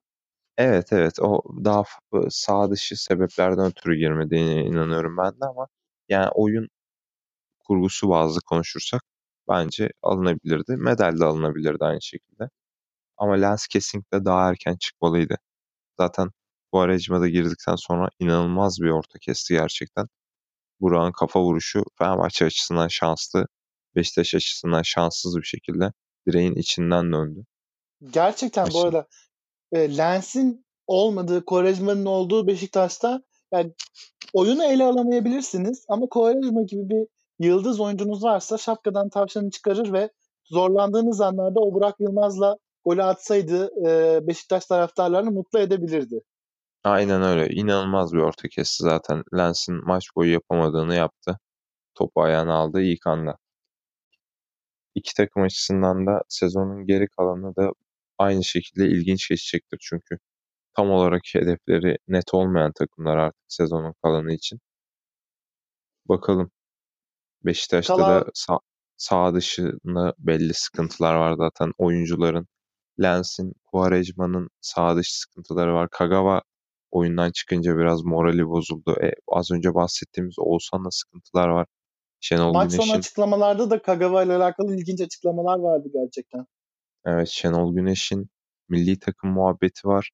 [0.57, 1.85] Evet evet o daha
[2.31, 5.67] sağ dışı sebeplerden ötürü girmediğine inanıyorum ben de ama
[6.09, 6.69] yani oyun
[7.61, 9.03] kurgusu bazlı konuşursak
[9.49, 10.77] bence alınabilirdi.
[10.77, 12.49] Medal de alınabilirdi aynı şekilde.
[13.17, 15.37] Ama Lens kesinlikle daha erken çıkmalıydı.
[16.01, 16.31] Zaten
[16.73, 20.07] bu aracıma da girdikten sonra inanılmaz bir orta kesti gerçekten.
[20.81, 23.47] Burak'ın kafa vuruşu Fenerbahçe açısından şanslı,
[23.97, 25.93] Beşiktaş açısından şanssız bir şekilde
[26.29, 27.45] direğin içinden döndü.
[28.11, 28.75] Gerçekten Maçın.
[28.75, 29.07] bu arada
[29.73, 33.73] e, Lens'in olmadığı, Quaresma'nın olduğu Beşiktaş'ta yani
[34.33, 37.07] oyunu ele alamayabilirsiniz ama Quaresma gibi bir
[37.39, 40.11] yıldız oyuncunuz varsa şapkadan tavşanı çıkarır ve
[40.45, 46.21] zorlandığınız anlarda o Burak Yılmaz'la golü atsaydı e, Beşiktaş taraftarlarını mutlu edebilirdi.
[46.85, 47.55] Aynen öyle.
[47.55, 49.23] İnanılmaz bir orta kesti zaten.
[49.37, 51.39] Lens'in maç boyu yapamadığını yaptı.
[51.95, 53.37] Topu ayağına aldı ilk anda.
[54.95, 57.71] İki takım açısından da sezonun geri kalanı da
[58.19, 60.19] aynı şekilde ilginç geçecektir çünkü
[60.77, 64.61] tam olarak hedefleri net olmayan takımlar artık sezonun kalanı için.
[66.09, 66.51] Bakalım.
[67.45, 68.21] Beşiktaş'ta Kalan...
[68.21, 68.59] da sağ,
[68.97, 71.73] sağ dışında belli sıkıntılar var zaten.
[71.79, 72.47] Oyuncuların
[73.03, 75.89] Lens'in, Quaresma'nın sağ dışı sıkıntıları var.
[75.91, 76.43] Kagawa
[76.91, 78.97] oyundan çıkınca biraz morali bozuldu.
[79.03, 81.67] E, az önce bahsettiğimiz Oğuzhan'la sıkıntılar var.
[82.21, 82.87] Şenol Maç Güneş'in...
[82.87, 86.47] sonu açıklamalarda da Kagawa ile alakalı ilginç açıklamalar vardı gerçekten.
[87.07, 88.31] Evet Şenol Güneş'in
[88.69, 90.11] milli takım muhabbeti var.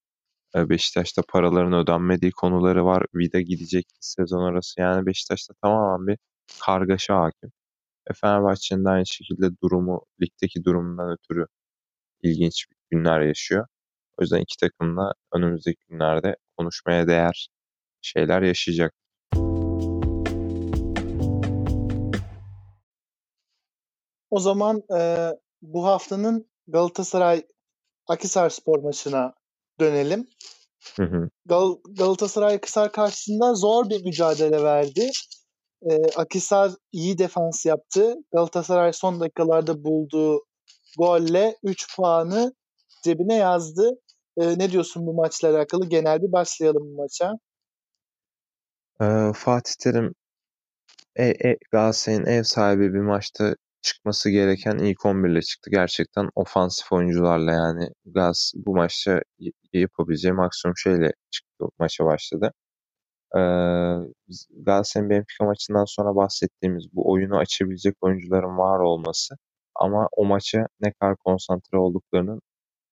[0.56, 3.02] E, Beşiktaş'ta paraların ödenmediği konuları var.
[3.14, 4.80] Vida gidecek sezon arası.
[4.80, 6.18] Yani Beşiktaş'ta tamamen bir
[6.60, 7.52] kargaşa hakim.
[8.10, 11.46] E Fenerbahçe'nin de aynı şekilde durumu, ligdeki durumundan ötürü
[12.22, 13.66] ilginç günler yaşıyor.
[14.18, 17.48] O yüzden iki takım da önümüzdeki günlerde konuşmaya değer
[18.02, 18.94] şeyler yaşayacak.
[24.36, 25.30] O zaman e,
[25.62, 27.46] bu haftanın Galatasaray
[28.06, 29.34] Akisar spor maçına
[29.80, 30.28] dönelim.
[30.96, 31.28] Hı hı.
[31.46, 35.10] Gal- Galatasaray Akisar karşısında zor bir mücadele verdi.
[35.90, 38.14] E, Akisar iyi defans yaptı.
[38.32, 40.44] Galatasaray son dakikalarda bulduğu
[40.98, 42.54] golle 3 puanı
[43.04, 43.90] cebine yazdı.
[44.36, 45.88] E, ne diyorsun bu maçla alakalı?
[45.88, 47.32] Genel bir başlayalım bu maça.
[49.00, 50.14] Ee, Fatih Terim
[51.16, 53.54] e, e, Galatasaray'ın ev sahibi bir maçta
[53.86, 55.70] çıkması gereken ilk 11 ile çıktı.
[55.70, 59.22] Gerçekten ofansif oyuncularla yani Gaz bu maçta
[59.72, 62.52] yapabileceği maksimum şeyle çıktı maça başladı.
[63.36, 63.40] Ee,
[64.66, 69.34] Galatasaray'ın Benfica maçından sonra bahsettiğimiz bu oyunu açabilecek oyuncuların var olması
[69.74, 72.40] ama o maça ne kadar konsantre olduklarının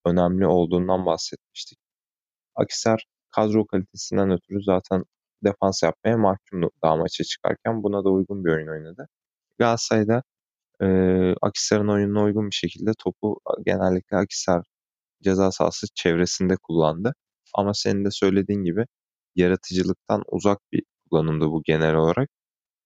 [0.06, 1.78] önemli olduğundan bahsetmiştik.
[2.56, 5.04] Akisar kadro kalitesinden ötürü zaten
[5.44, 7.82] defans yapmaya mahkumdu daha maça çıkarken.
[7.82, 9.08] Buna da uygun bir oyun oynadı.
[9.58, 10.22] Galatasaray'da
[10.82, 10.86] e,
[11.42, 14.64] Akisar'ın oyununa uygun bir şekilde topu genellikle Akisar
[15.22, 17.14] ceza sahası çevresinde kullandı.
[17.54, 18.84] Ama senin de söylediğin gibi
[19.36, 22.30] yaratıcılıktan uzak bir kullanımdı bu genel olarak.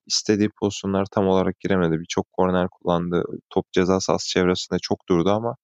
[0.07, 2.01] İstediği pozisyonlara tam olarak giremedi.
[2.01, 3.25] Birçok korner kullandı.
[3.51, 5.57] Top ceza sahası çevresinde çok durdu ama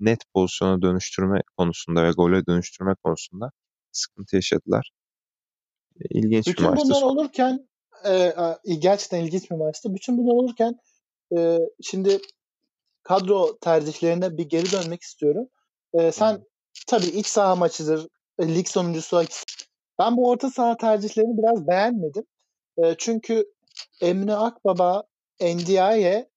[0.00, 3.50] net pozisyona dönüştürme konusunda ve gole dönüştürme konusunda
[3.92, 4.90] sıkıntı yaşadılar.
[6.10, 6.88] İlginç Bütün bir maçtı.
[6.88, 7.68] bunlar olurken
[8.06, 9.94] e, gerçekten ilginç bir maçtı.
[9.94, 10.78] Bütün bunlar olurken
[11.38, 12.18] e, şimdi
[13.02, 15.48] kadro tercihlerine bir geri dönmek istiyorum.
[15.94, 16.44] E, sen
[16.86, 19.22] tabii iç saha maçıdır, e, lig sonuncusu.
[19.98, 22.24] Ben bu orta saha tercihlerini biraz beğenmedim.
[22.78, 23.44] E, çünkü
[24.00, 25.02] Emre Akbaba,
[25.40, 26.30] Ndiaye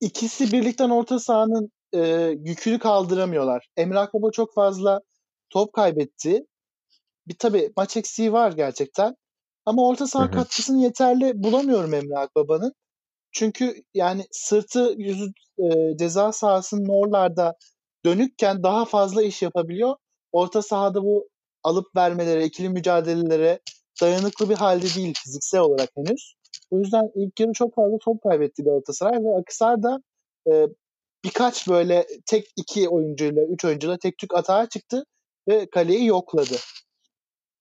[0.00, 2.00] ikisi birlikten orta sahanın e,
[2.44, 3.68] yükünü kaldıramıyorlar.
[3.76, 5.00] Emre Akbaba çok fazla
[5.50, 6.46] top kaybetti.
[7.28, 9.16] Bir tabii maç eksiği var gerçekten.
[9.66, 12.72] Ama orta saha katkısını yeterli bulamıyorum Emre Akbaba'nın.
[13.36, 17.54] Çünkü yani sırtı yüzü e, ceza sahasının oralarda
[18.04, 19.96] dönükken daha fazla iş yapabiliyor.
[20.32, 21.28] Orta sahada bu
[21.62, 23.60] alıp vermelere, ikili mücadelelere
[24.00, 26.34] dayanıklı bir halde değil fiziksel olarak henüz.
[26.70, 29.98] O yüzden ilk yarı çok fazla top kaybetti Galatasaray ve Akisar da
[30.50, 30.66] e,
[31.24, 35.04] birkaç böyle tek iki oyuncuyla, üç oyuncuyla tek tük atağa çıktı
[35.48, 36.56] ve kaleyi yokladı.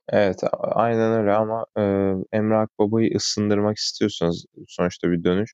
[0.09, 1.81] Evet aynen öyle ama e,
[2.37, 5.53] Emre Akbaba'yı ısındırmak istiyorsanız sonuçta bir dönüş.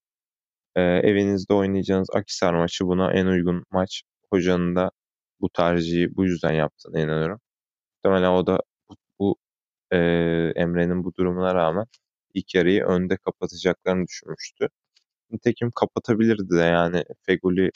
[0.75, 4.03] E, evinizde oynayacağınız Akisar maçı buna en uygun maç.
[4.31, 4.91] Hocanın da
[5.41, 7.39] bu tercihi bu yüzden yaptığını inanıyorum.
[7.95, 9.37] Muhtemelen o da bu, bu
[9.91, 9.97] e,
[10.55, 11.85] Emre'nin bu durumuna rağmen
[12.33, 14.69] ilk yarıyı önde kapatacaklarını düşünmüştü.
[15.31, 17.71] Nitekim kapatabilirdi de yani Feguli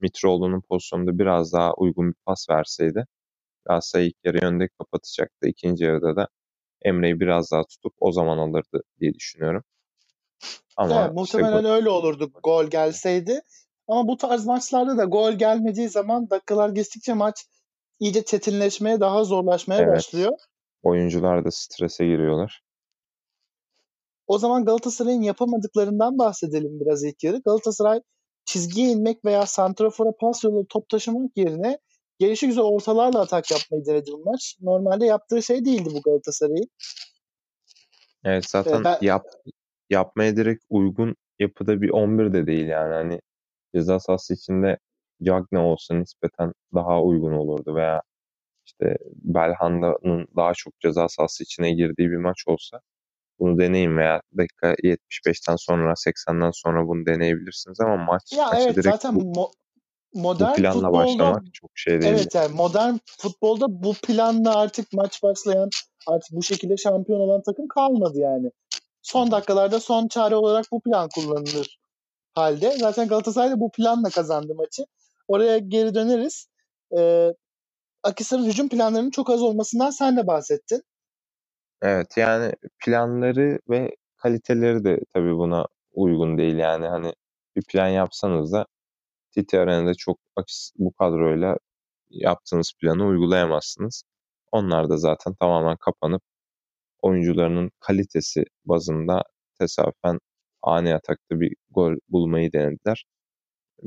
[0.00, 3.06] Mitroğlu'nun pozisyonunda biraz daha uygun bir pas verseydi
[3.66, 5.48] Galatasaray ilk yarı önde kapatacaktı.
[5.48, 6.28] İkinci yarıda da
[6.82, 9.64] Emre'yi biraz daha tutup o zaman alırdı diye düşünüyorum.
[10.76, 13.40] Ama evet, muhtemelen işte, öyle olurdu gol gelseydi.
[13.88, 17.44] Ama bu tarz maçlarda da gol gelmediği zaman dakikalar geçtikçe maç
[18.00, 19.96] iyice çetinleşmeye, daha zorlaşmaya evet.
[19.96, 20.32] başlıyor.
[20.82, 22.62] Oyuncular da strese giriyorlar.
[24.26, 27.38] O zaman Galatasaray'ın yapamadıklarından bahsedelim biraz ilk yarı.
[27.38, 28.00] Galatasaray
[28.44, 31.78] çizgiye inmek veya santrafora pas yolu top taşımak yerine
[32.18, 34.56] gelişi güzel ortalarla atak yapmayı denedi bu maç.
[34.60, 36.70] Normalde yaptığı şey değildi bu Galatasaray'ın.
[38.24, 38.98] Evet zaten ee, ben...
[39.00, 39.26] yap,
[39.90, 42.94] yapmaya direkt uygun yapıda bir 11 de değil yani.
[42.94, 43.20] Hani
[43.74, 44.78] ceza sahası içinde
[45.22, 48.02] Cagne olsa nispeten daha uygun olurdu veya
[48.66, 52.80] işte Belhanda'nın daha çok ceza sahası içine girdiği bir maç olsa
[53.38, 58.86] bunu deneyin veya dakika 75'ten sonra 80'den sonra bunu deneyebilirsiniz ama maç ya evet, direkt
[58.86, 59.52] zaten bu, mo-
[60.14, 62.14] modern bu planla futbolda, başlamak çok şey değil.
[62.14, 65.68] Evet yani modern futbolda bu planla artık maç başlayan
[66.06, 68.50] artık bu şekilde şampiyon olan takım kalmadı yani.
[69.02, 71.80] Son dakikalarda son çare olarak bu plan kullanılır
[72.34, 72.70] halde.
[72.78, 74.84] Zaten Galatasaray da bu planla kazandı maçı.
[75.28, 76.46] Oraya geri döneriz.
[76.98, 77.32] Ee,
[78.02, 80.82] Akisar'ın hücum planlarının çok az olmasından sen de bahsettin.
[81.82, 82.52] Evet yani
[82.84, 87.12] planları ve kaliteleri de tabii buna uygun değil yani hani
[87.56, 88.66] bir plan yapsanız da
[89.30, 90.18] Titi Arena'da çok
[90.78, 91.56] bu kadroyla
[92.10, 94.02] yaptığınız planı uygulayamazsınız.
[94.52, 96.22] Onlar da zaten tamamen kapanıp
[97.02, 99.22] oyuncularının kalitesi bazında
[99.60, 100.18] tesadüfen
[100.62, 103.04] ani atakta bir gol bulmayı denediler.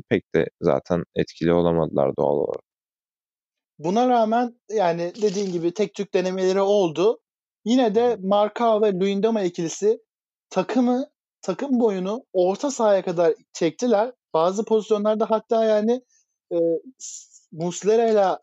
[0.09, 2.63] Pek de zaten etkili olamadılar doğal olarak.
[3.79, 7.19] Buna rağmen yani dediğin gibi tek tük denemeleri oldu.
[7.65, 9.99] Yine de Marka ve Luyendama ikilisi
[10.49, 11.05] takımı
[11.41, 14.11] takım boyunu orta sahaya kadar çektiler.
[14.33, 16.01] Bazı pozisyonlarda hatta yani
[16.53, 16.57] e,
[17.51, 18.39] Muslera ile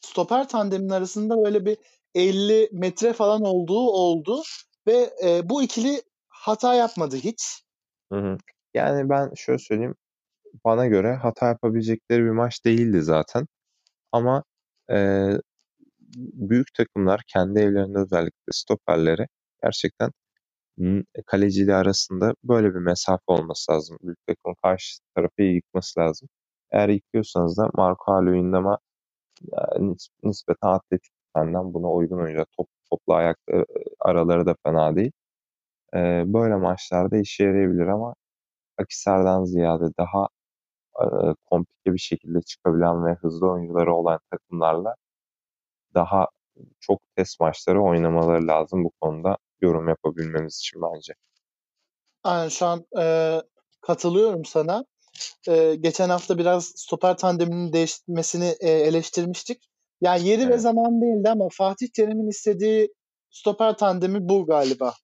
[0.00, 1.76] stoper tandeminin arasında böyle bir
[2.14, 4.42] 50 metre falan olduğu oldu
[4.86, 7.62] ve e, bu ikili hata yapmadı hiç.
[8.12, 8.36] Hı hı.
[8.74, 9.94] Yani ben şöyle söyleyeyim
[10.64, 13.46] bana göre hata yapabilecekleri bir maç değildi zaten.
[14.12, 14.44] Ama
[14.90, 15.28] e,
[16.16, 19.26] büyük takımlar kendi evlerinde özellikle stoperleri
[19.62, 20.10] gerçekten
[21.26, 23.98] kaleciyle arasında böyle bir mesafe olması lazım.
[24.02, 26.28] Büyük takımın karşı tarafı yıkması lazım.
[26.72, 28.78] Eğer yıkıyorsanız da Marco Aloyindama
[29.52, 32.44] yani nispeten atletik benden buna uygun oyuncu.
[32.56, 33.38] Top, topla ayak
[34.00, 35.12] araları da fena değil.
[35.94, 38.14] Ee, böyle maçlarda işe yarayabilir ama
[38.78, 40.28] Akisar'dan ziyade daha
[41.00, 41.04] e,
[41.46, 44.94] komplike bir şekilde çıkabilen ve hızlı oyuncuları olan takımlarla
[45.94, 46.26] daha
[46.80, 51.14] çok test maçları oynamaları lazım bu konuda yorum yapabilmemiz için bence.
[52.24, 53.36] Aynen şu an e,
[53.80, 54.84] katılıyorum sana.
[55.48, 59.69] E, geçen hafta biraz stoper tandeminin değişmesini e, eleştirmiştik.
[60.00, 60.52] Yani yeri evet.
[60.52, 62.94] ve zaman değildi ama Fatih Terim'in istediği
[63.30, 64.94] stoper tandemi bu galiba.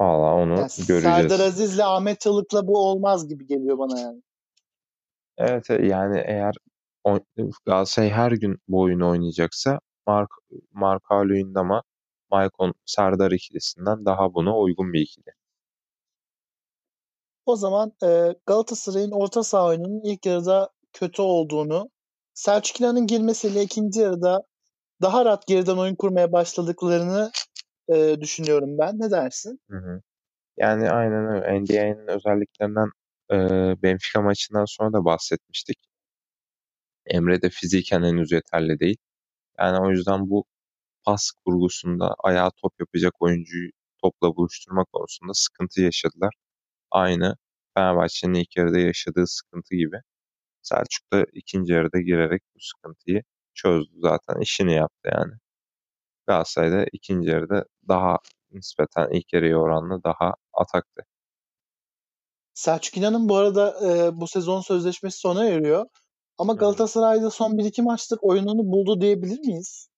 [0.00, 1.02] Valla onu yani göreceğiz.
[1.02, 4.22] Serdar Aziz'le Ahmet Çalık'la bu olmaz gibi geliyor bana yani.
[5.38, 6.54] Evet yani eğer
[7.66, 10.30] Galatasaray her gün bu oyunu oynayacaksa Mark,
[10.72, 11.82] Marka Luyendama,
[12.30, 15.32] Maicon Serdar ikilisinden daha buna uygun bir ikili.
[17.46, 21.90] O zaman e, Galatasaray'ın orta saha oyununun ilk yarıda kötü olduğunu,
[22.36, 24.42] Selçuk İnan'ın girmesiyle ikinci yarıda
[25.02, 27.30] daha rahat geriden oyun kurmaya başladıklarını
[27.88, 29.00] e, düşünüyorum ben.
[29.00, 29.60] Ne dersin?
[29.70, 30.00] Hı hı.
[30.58, 31.60] Yani aynen öyle.
[31.60, 32.90] NDI'nin özelliklerinden
[33.32, 33.36] e,
[33.82, 35.78] Benfica maçından sonra da bahsetmiştik.
[37.06, 38.96] Emre de fiziken henüz yeterli değil.
[39.58, 40.44] Yani o yüzden bu
[41.04, 43.70] pas kurgusunda ayağa top yapacak oyuncuyu
[44.02, 46.34] topla buluşturma konusunda sıkıntı yaşadılar.
[46.90, 47.36] Aynı
[47.74, 49.96] Fenerbahçe'nin ilk yarıda yaşadığı sıkıntı gibi.
[50.68, 53.22] Selçuk da ikinci yarıda girerek bu sıkıntıyı
[53.54, 54.40] çözdü zaten.
[54.40, 55.32] işini yaptı yani.
[56.26, 58.18] Galatasaray'da ikinci yarıda daha
[58.50, 61.02] nispeten ilk yarıya oranla daha ataktı.
[62.54, 65.86] Selçuk İnan'ın bu arada e, bu sezon sözleşmesi sona eriyor.
[66.38, 69.88] Ama Galatasaray'da son 1-2 maçtır oyununu buldu diyebilir miyiz?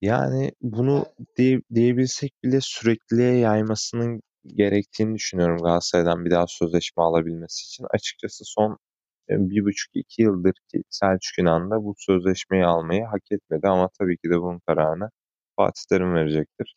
[0.00, 7.86] Yani bunu diye, diyebilsek bile sürekliliğe yaymasının gerektiğini düşünüyorum Galatasaray'dan bir daha sözleşme alabilmesi için.
[7.90, 8.78] Açıkçası son
[9.28, 14.16] bir buçuk iki yıldır ki Selçuk İnan da bu sözleşmeyi almayı hak etmedi ama tabii
[14.16, 15.10] ki de bunun kararını
[15.56, 16.76] Fatih Terim verecektir.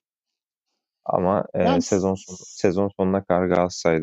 [1.06, 4.02] Ama e, sezon sonu, sezon sonuna kadar Galatasaray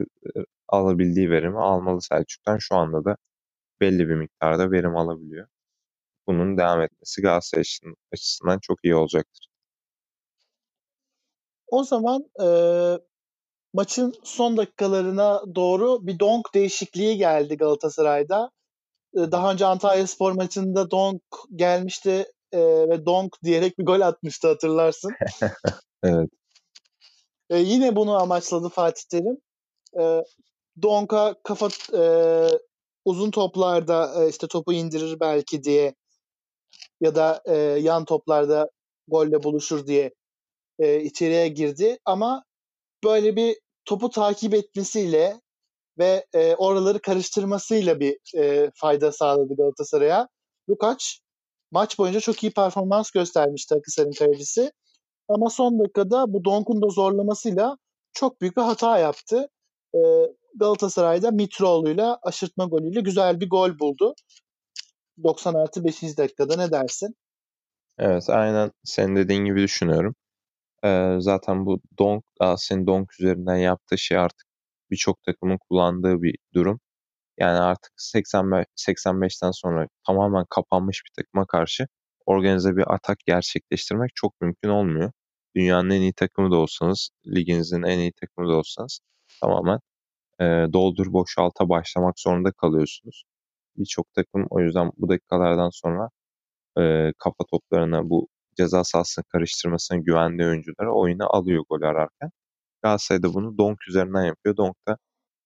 [0.68, 2.58] alabildiği verimi almalı Selçuk'tan.
[2.58, 3.16] Şu anda da
[3.80, 5.46] belli bir miktarda verim alabiliyor.
[6.26, 7.64] Bunun devam etmesi Galatasaray
[8.12, 9.46] açısından çok iyi olacaktır.
[11.66, 12.46] O zaman e,
[13.72, 18.50] maçın son dakikalarına doğru bir donk değişikliği geldi Galatasaray'da.
[19.14, 21.22] E, daha önce Antalya Spor maçında donk
[21.56, 22.26] gelmişti.
[22.52, 22.58] e,
[22.88, 25.12] ve donk diyerek bir gol atmıştı hatırlarsın.
[26.04, 26.30] evet.
[27.50, 29.38] E, yine bunu amaçladı Fatih Terim.
[30.00, 30.22] E,
[30.82, 32.04] Donk'a kafa e,
[33.04, 35.94] uzun toplarda e, işte topu indirir belki diye
[37.00, 38.70] ya da e, yan toplarda
[39.08, 40.14] golle buluşur diye
[40.78, 42.44] e, içeriye girdi ama
[43.04, 45.40] böyle bir topu takip etmesiyle
[45.98, 50.28] ve e, oraları karıştırmasıyla bir e, fayda sağladı Galatasaray'a.
[50.70, 51.04] Lukac
[51.70, 54.72] maç boyunca çok iyi performans göstermişti Akhisar'ın kalecisi.
[55.28, 57.76] Ama son dakikada bu Donk'un da zorlamasıyla
[58.12, 59.48] çok büyük bir hata yaptı.
[59.94, 59.98] E,
[60.56, 64.14] Galatasaray'da Mitroğlu'yla aşırtma golüyle güzel bir gol buldu.
[65.22, 66.02] 90 artı 5.
[66.16, 67.16] dakikada ne dersin?
[67.98, 70.14] Evet aynen senin dediğin gibi düşünüyorum.
[71.18, 74.46] Zaten bu Donk, Galatasaray'ın Donk üzerinden yaptığı şey artık
[74.90, 76.80] birçok takımın kullandığı bir durum.
[77.38, 81.86] Yani artık 85 85'ten sonra tamamen kapanmış bir takıma karşı
[82.26, 85.12] organize bir atak gerçekleştirmek çok mümkün olmuyor.
[85.56, 89.00] Dünyanın en iyi takımı da olsanız, liginizin en iyi takımı da olsanız
[89.40, 89.78] tamamen
[90.40, 93.24] e, doldur boşalta başlamak zorunda kalıyorsunuz.
[93.76, 96.10] Birçok takım o yüzden bu dakikalardan sonra
[96.78, 102.30] e, kafa toplarına bu ceza sahasını karıştırmasına güvendiği oyuncuları oyuna alıyor gol ararken.
[102.82, 104.56] Galatasaray bunu Donk üzerinden yapıyor.
[104.56, 104.98] Donk da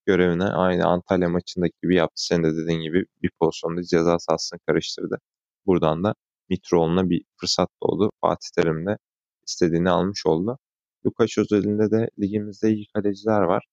[0.06, 2.24] görevine aynı Antalya maçındaki gibi yaptı.
[2.26, 5.18] Senin de dediğin gibi bir pozisyonda ceza sahasını karıştırdı.
[5.66, 6.14] Buradan da
[6.50, 8.10] Mitroğlu'na bir fırsat doğdu.
[8.20, 8.98] Fatih Terim de
[9.46, 10.58] istediğini almış oldu.
[11.06, 13.66] Lukaç özelinde de ligimizde iyi kaleciler var.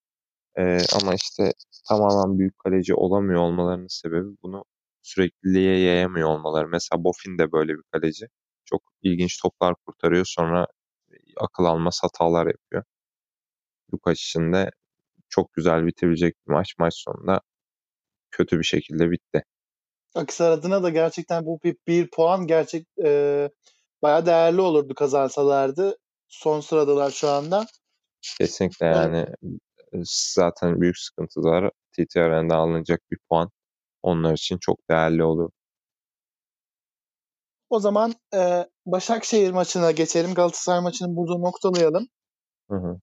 [0.58, 1.52] Ee, ama işte
[1.88, 4.64] tamamen büyük kaleci olamıyor olmalarının sebebi bunu
[5.02, 6.68] sürekliliğe yayamıyor olmaları.
[6.68, 8.26] Mesela Bofin de böyle bir kaleci.
[8.64, 10.66] Çok ilginç toplar kurtarıyor sonra
[11.36, 12.84] akıl almaz hatalar yapıyor.
[13.94, 14.70] Lukaç için de
[15.28, 16.74] çok güzel bitebilecek bir maç.
[16.78, 17.40] Maç sonunda
[18.30, 19.44] kötü bir şekilde bitti.
[20.14, 23.50] Akisar adına da gerçekten bu bir, bir puan gerçek e,
[24.02, 25.98] bayağı değerli olurdu kazansalardı.
[26.28, 27.66] Son sıradalar şu anda.
[28.38, 29.26] Kesinlikle yani
[30.34, 33.50] zaten büyük sıkıntılar TTR'den alınacak bir puan
[34.02, 35.50] onlar için çok değerli olur.
[37.70, 40.34] O zaman e, Başakşehir maçına geçelim.
[40.34, 42.08] Galatasaray maçını burada noktalayalım.
[42.70, 43.00] Hı hı.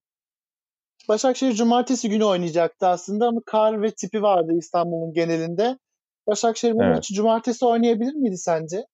[1.08, 5.78] Başakşehir cumartesi günü oynayacaktı aslında ama kar ve tipi vardı İstanbul'un genelinde.
[6.26, 6.94] Başakşehir bu evet.
[6.94, 8.84] maçı cumartesi oynayabilir miydi sence?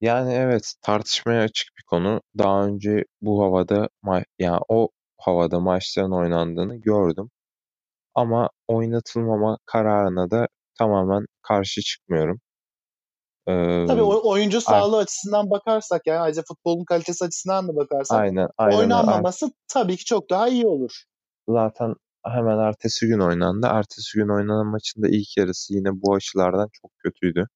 [0.00, 2.20] Yani evet tartışmaya açık bir konu.
[2.38, 7.30] Daha önce bu havada ma- yani o havada maçların oynandığını gördüm.
[8.14, 12.40] Ama oynatılmama kararına da tamamen karşı çıkmıyorum.
[13.50, 18.48] Ee, Tabii oyuncu sağlığı a- açısından bakarsak yani ayrıca futbolun kalitesi açısından da bakarsak aynen,
[18.58, 19.54] aynen, oynanmaması aynen.
[19.68, 21.04] tabii ki çok daha iyi olur.
[21.48, 21.94] Zaten
[22.26, 23.66] hemen ertesi gün oynandı.
[23.70, 27.46] Ertesi gün oynanan maçın da ilk yarısı yine bu açılardan çok kötüydü.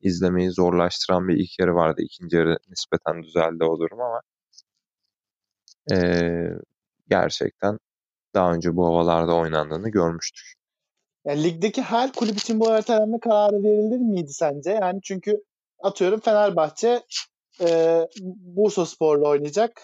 [0.00, 2.02] İzlemeyi zorlaştıran bir ilk yarı vardı.
[2.02, 4.20] İkinci yarı nispeten düzeldi o durum ama
[5.92, 6.48] ee,
[7.08, 7.78] gerçekten
[8.34, 10.59] daha önce bu havalarda oynandığını görmüştük.
[11.24, 14.70] Yani ligdeki her kulüp için bu ertelenme kararı verilir miydi sence?
[14.70, 15.36] Yani çünkü
[15.82, 17.02] atıyorum Fenerbahçe
[17.60, 18.00] e,
[18.40, 19.82] Bursa Spor'la oynayacak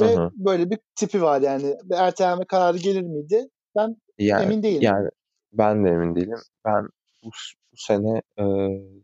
[0.00, 0.30] ve hı hı.
[0.34, 1.74] böyle bir tipi var yani.
[1.84, 3.48] Bir ertelenme kararı gelir miydi?
[3.76, 4.82] Ben yani, emin değilim.
[4.82, 5.08] Yani
[5.52, 6.38] ben de emin değilim.
[6.64, 6.88] Ben
[7.24, 7.28] bu,
[7.72, 8.44] bu sene e,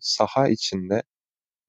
[0.00, 1.02] saha içinde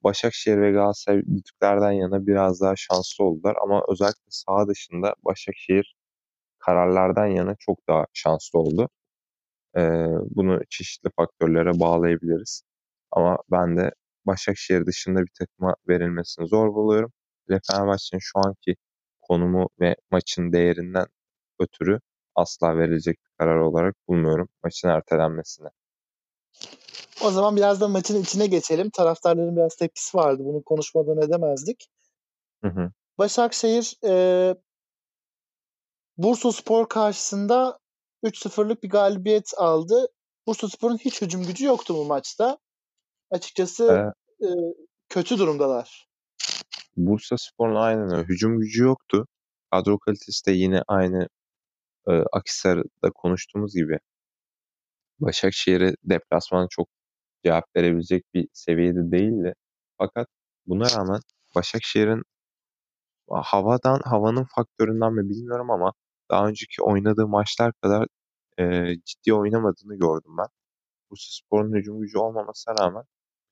[0.04, 5.96] Başakşehir ve Galatasaray düdüklerden yana biraz daha şanslı oldular ama özellikle saha dışında Başakşehir
[6.60, 8.90] kararlardan yana çok daha şanslı oldu.
[9.78, 10.06] Ee,
[10.36, 12.64] bunu çeşitli faktörlere bağlayabiliriz.
[13.12, 13.92] Ama ben de
[14.26, 17.12] Başakşehir dışında bir takıma verilmesini zor buluyorum.
[17.50, 18.76] Ve Fenerbahçe'nin şu anki
[19.22, 21.06] konumu ve maçın değerinden
[21.60, 22.00] ötürü
[22.36, 25.68] asla verilecek bir karar olarak bulmuyorum maçın ertelenmesine.
[27.24, 28.90] O zaman biraz da maçın içine geçelim.
[28.90, 30.44] Taraftarların biraz tepkisi vardı.
[30.46, 31.88] Bunu konuşmadan edemezdik.
[32.64, 32.92] Hı hı.
[33.18, 34.56] Başakşehir e,
[36.18, 37.80] Bursa Spor karşısında
[38.24, 40.08] 3-0'lık bir galibiyet aldı.
[40.48, 42.58] Bursa Spor'un hiç hücum gücü yoktu bu maçta.
[43.32, 44.50] Açıkçası ee, e,
[45.10, 46.08] kötü durumdalar.
[46.98, 48.24] Bursa Spor'un aynen öyle.
[48.24, 49.28] Hücum gücü yoktu.
[49.72, 51.28] Kadro kalitesi de yine aynı
[52.08, 54.00] e, Akhisar'da konuştuğumuz gibi.
[55.20, 56.88] Başakşehir'e deplasman çok
[57.46, 59.54] cevap verebilecek bir seviyede değildi.
[59.98, 60.28] Fakat
[60.68, 61.20] buna rağmen
[61.56, 62.24] Başakşehir'in
[63.30, 65.94] havadan havanın faktöründen mi bilmiyorum ama
[66.34, 68.08] daha önceki oynadığı maçlar kadar
[68.60, 70.48] e, ciddi oynamadığını gördüm ben.
[71.12, 73.04] Bursaspor'un hücum gücü olmamasına rağmen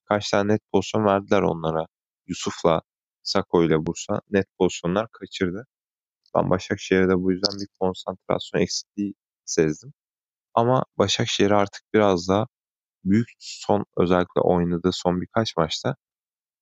[0.05, 1.85] kaç tane net pozisyon verdiler onlara.
[2.27, 2.81] Yusuf'la
[3.23, 5.67] Sako ile Bursa net pozisyonlar kaçırdı.
[6.35, 9.13] Ben Başakşehir'de bu yüzden bir konsantrasyon eksikliği
[9.45, 9.93] sezdim.
[10.53, 12.47] Ama Başakşehir artık biraz daha
[13.05, 15.95] büyük son özellikle oynadığı son birkaç maçta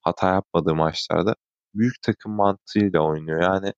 [0.01, 1.35] hata yapmadığı maçlarda
[1.75, 3.41] büyük takım mantığıyla oynuyor.
[3.43, 3.73] Yani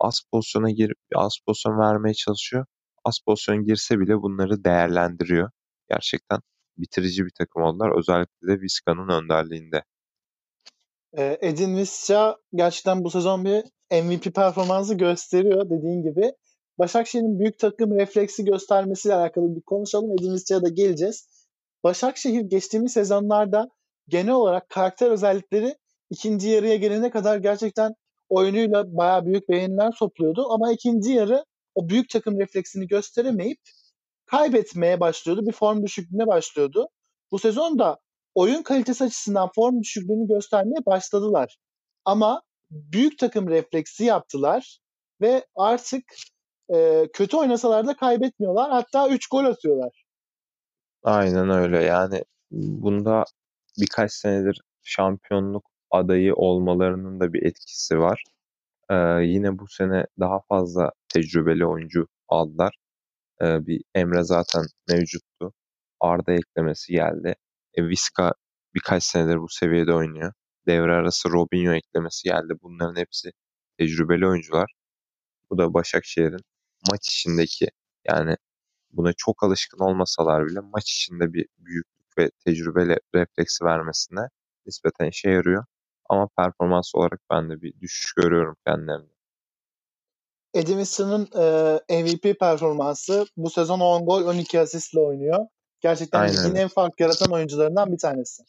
[0.00, 2.66] az pozisyona girip az pozisyon vermeye çalışıyor.
[3.04, 5.50] Az pozisyon girse bile bunları değerlendiriyor.
[5.90, 6.38] Gerçekten
[6.76, 7.98] bitirici bir takım oldular.
[7.98, 9.82] Özellikle de Vizca'nın önderliğinde.
[11.18, 13.64] Ee, Edin Visca gerçekten bu sezon bir
[14.02, 16.32] MVP performansı gösteriyor dediğin gibi.
[16.78, 20.12] Başakşehir'in büyük takım refleksi göstermesiyle alakalı bir konuşalım.
[20.12, 21.28] Edin Visca'ya da geleceğiz.
[21.84, 23.68] Başakşehir geçtiğimiz sezonlarda
[24.08, 25.76] genel olarak karakter özellikleri
[26.10, 27.94] ikinci yarıya gelene kadar gerçekten
[28.28, 30.46] oyunuyla bayağı büyük beğeniler topluyordu.
[30.50, 33.60] Ama ikinci yarı o büyük takım refleksini gösteremeyip
[34.26, 35.46] kaybetmeye başlıyordu.
[35.46, 36.88] Bir form düşüklüğüne başlıyordu.
[37.30, 37.98] Bu sezon da
[38.34, 41.58] oyun kalitesi açısından form düşüklüğünü göstermeye başladılar.
[42.04, 44.78] Ama büyük takım refleksi yaptılar
[45.20, 46.04] ve artık
[46.74, 48.70] e, kötü oynasalar da kaybetmiyorlar.
[48.70, 50.04] Hatta 3 gol atıyorlar.
[51.02, 51.84] Aynen öyle.
[51.84, 53.24] Yani bunda
[53.80, 58.24] birkaç senedir şampiyonluk adayı olmalarının da bir etkisi var.
[58.90, 62.76] Ee, yine bu sene daha fazla tecrübeli oyuncu aldılar.
[63.42, 65.52] Ee, bir Emre zaten mevcuttu.
[66.00, 67.34] Arda eklemesi geldi.
[67.74, 68.32] E, Viska
[68.74, 70.32] birkaç senedir bu seviyede oynuyor.
[70.68, 72.54] Devre arası Robinho eklemesi geldi.
[72.62, 73.32] Bunların hepsi
[73.78, 74.72] tecrübeli oyuncular.
[75.50, 76.40] Bu da Başakşehir'in
[76.90, 77.68] maç içindeki
[78.08, 78.36] yani
[78.90, 84.20] buna çok alışkın olmasalar bile maç içinde bir büyüklük ve tecrübeli refleksi vermesine
[84.66, 85.64] nispeten işe yarıyor.
[86.08, 89.12] Ama performans olarak ben de bir düşüş görüyorum kendilerinde.
[90.54, 91.28] Edimisson'un
[91.88, 95.46] e, MVP performansı bu sezon 10 gol 12 asistle oynuyor.
[95.80, 96.44] Gerçekten Aynen.
[96.44, 98.42] ligin en fark yaratan oyuncularından bir tanesi.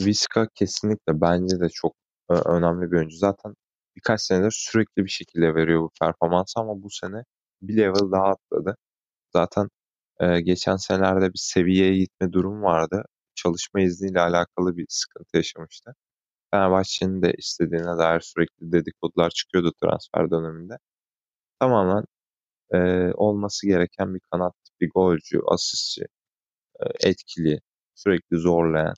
[0.00, 1.92] Viska kesinlikle bence de çok
[2.30, 3.16] e, önemli bir oyuncu.
[3.16, 3.54] Zaten
[3.96, 7.24] birkaç senedir sürekli bir şekilde veriyor bu performansı ama bu sene
[7.62, 8.76] bir level daha atladı.
[9.32, 9.68] Zaten
[10.20, 13.04] e, geçen senelerde bir seviyeye gitme durum vardı.
[13.34, 15.94] Çalışma izniyle alakalı bir sıkıntı yaşamıştı.
[16.54, 20.74] Fenerbahçe'nin de istediğine dair sürekli dedikodular çıkıyordu transfer döneminde.
[21.60, 22.04] Tamamen
[22.74, 22.78] e,
[23.14, 26.02] olması gereken bir kanat bir golcü, asistçi,
[26.80, 27.60] e, etkili,
[27.94, 28.94] sürekli zorlayan,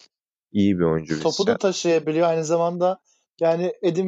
[0.53, 1.23] iyi bir oyuncu.
[1.23, 2.99] Topu da taşıyabiliyor aynı zamanda.
[3.41, 4.07] Yani Edim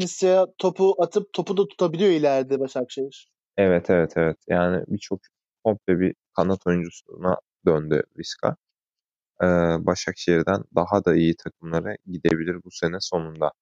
[0.59, 3.31] topu atıp topu da tutabiliyor ileride Başakşehir.
[3.57, 4.37] Evet evet evet.
[4.49, 5.21] Yani birçok
[5.65, 7.37] komple bir kanat oyuncusuna
[7.67, 8.57] döndü Viska.
[9.43, 9.47] Ee,
[9.87, 13.53] Başakşehir'den daha da iyi takımlara gidebilir bu sene sonunda.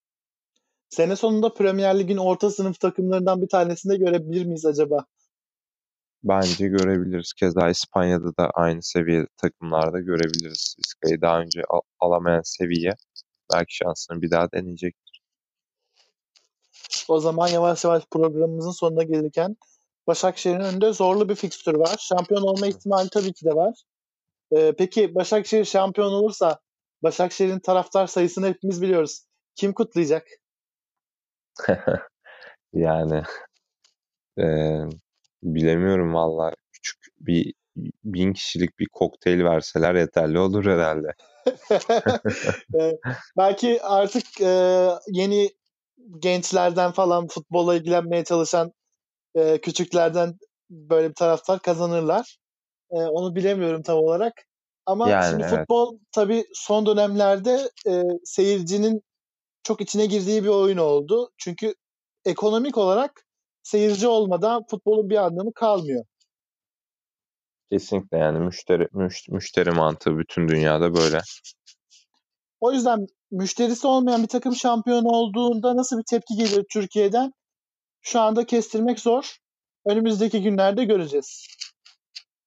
[0.89, 5.05] Sene sonunda Premier Lig'in orta sınıf takımlarından bir tanesinde görebilir miyiz acaba?
[6.23, 7.33] Bence görebiliriz.
[7.33, 10.75] Keza İspanya'da da aynı seviye takımlarda görebiliriz.
[10.79, 12.95] Vizca'yı daha önce al- alamayan seviye
[13.53, 15.21] belki şansını bir daha deneyecektir.
[17.07, 19.57] O zaman yavaş yavaş programımızın sonuna gelirken
[20.07, 21.95] Başakşehir'in önünde zorlu bir fikstür var.
[21.99, 23.83] Şampiyon olma ihtimali tabii ki de var.
[24.55, 26.59] Ee, peki Başakşehir şampiyon olursa
[27.03, 29.21] Başakşehir'in taraftar sayısını hepimiz biliyoruz.
[29.55, 30.27] Kim kutlayacak?
[32.73, 33.23] yani
[34.39, 34.45] e,
[35.43, 36.53] bilemiyorum valla.
[36.71, 37.53] Küçük bir
[38.03, 41.13] bin kişilik bir kokteyl verseler yeterli olur herhalde.
[42.79, 42.97] e,
[43.37, 45.49] belki artık e, yeni
[46.19, 48.71] gençlerden falan futbola ilgilenmeye çalışan
[49.35, 50.33] e, küçüklerden
[50.69, 52.37] böyle bir taraftar kazanırlar.
[52.91, 54.33] E, onu bilemiyorum tam olarak.
[54.85, 55.59] Ama yani, şimdi evet.
[55.59, 59.01] futbol tabii son dönemlerde e, seyircinin
[59.63, 61.29] çok içine girdiği bir oyun oldu.
[61.37, 61.73] Çünkü
[62.25, 63.11] ekonomik olarak
[63.63, 66.05] seyirci olmadan futbolun bir anlamı kalmıyor.
[67.71, 71.21] Kesinlikle yani müşteri müş, müşteri mantığı bütün dünyada böyle.
[72.59, 77.31] O yüzden müşterisi olmayan bir takım şampiyon olduğunda nasıl bir tepki gelir Türkiye'den?
[78.01, 79.37] Şu anda kestirmek zor.
[79.85, 81.47] Önümüzdeki günlerde göreceğiz.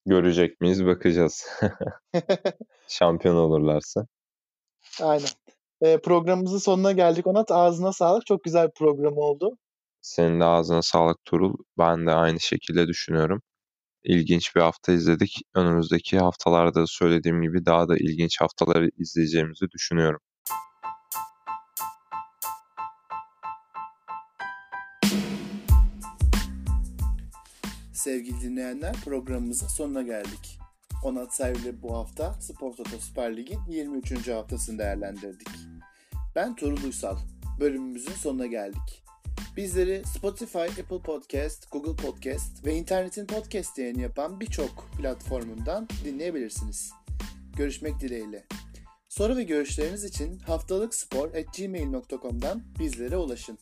[0.06, 1.46] Görecek miyiz bakacağız.
[2.88, 4.06] şampiyon olurlarsa.
[5.02, 5.28] Aynen.
[5.80, 7.50] E, programımızın sonuna geldik Onat.
[7.50, 8.26] Ağzına sağlık.
[8.26, 9.58] Çok güzel bir program oldu.
[10.00, 11.54] Senin de ağzına sağlık Turul.
[11.78, 13.42] Ben de aynı şekilde düşünüyorum.
[14.04, 15.42] İlginç bir hafta izledik.
[15.54, 20.20] Önümüzdeki haftalarda söylediğim gibi daha da ilginç haftaları izleyeceğimizi düşünüyorum.
[28.00, 30.58] Sevgili dinleyenler programımızın sonuna geldik.
[31.04, 34.28] Onat Servi bu hafta Spor Toto Süper Lig'in 23.
[34.28, 35.48] haftasını değerlendirdik.
[36.36, 37.16] Ben Turul Uysal.
[37.60, 39.04] Bölümümüzün sonuna geldik.
[39.56, 46.92] Bizleri Spotify, Apple Podcast, Google Podcast ve internetin podcast yayını yapan birçok platformundan dinleyebilirsiniz.
[47.56, 48.44] Görüşmek dileğiyle.
[49.08, 53.58] Soru ve görüşleriniz için haftalıkspor.gmail.com'dan bizlere ulaşın.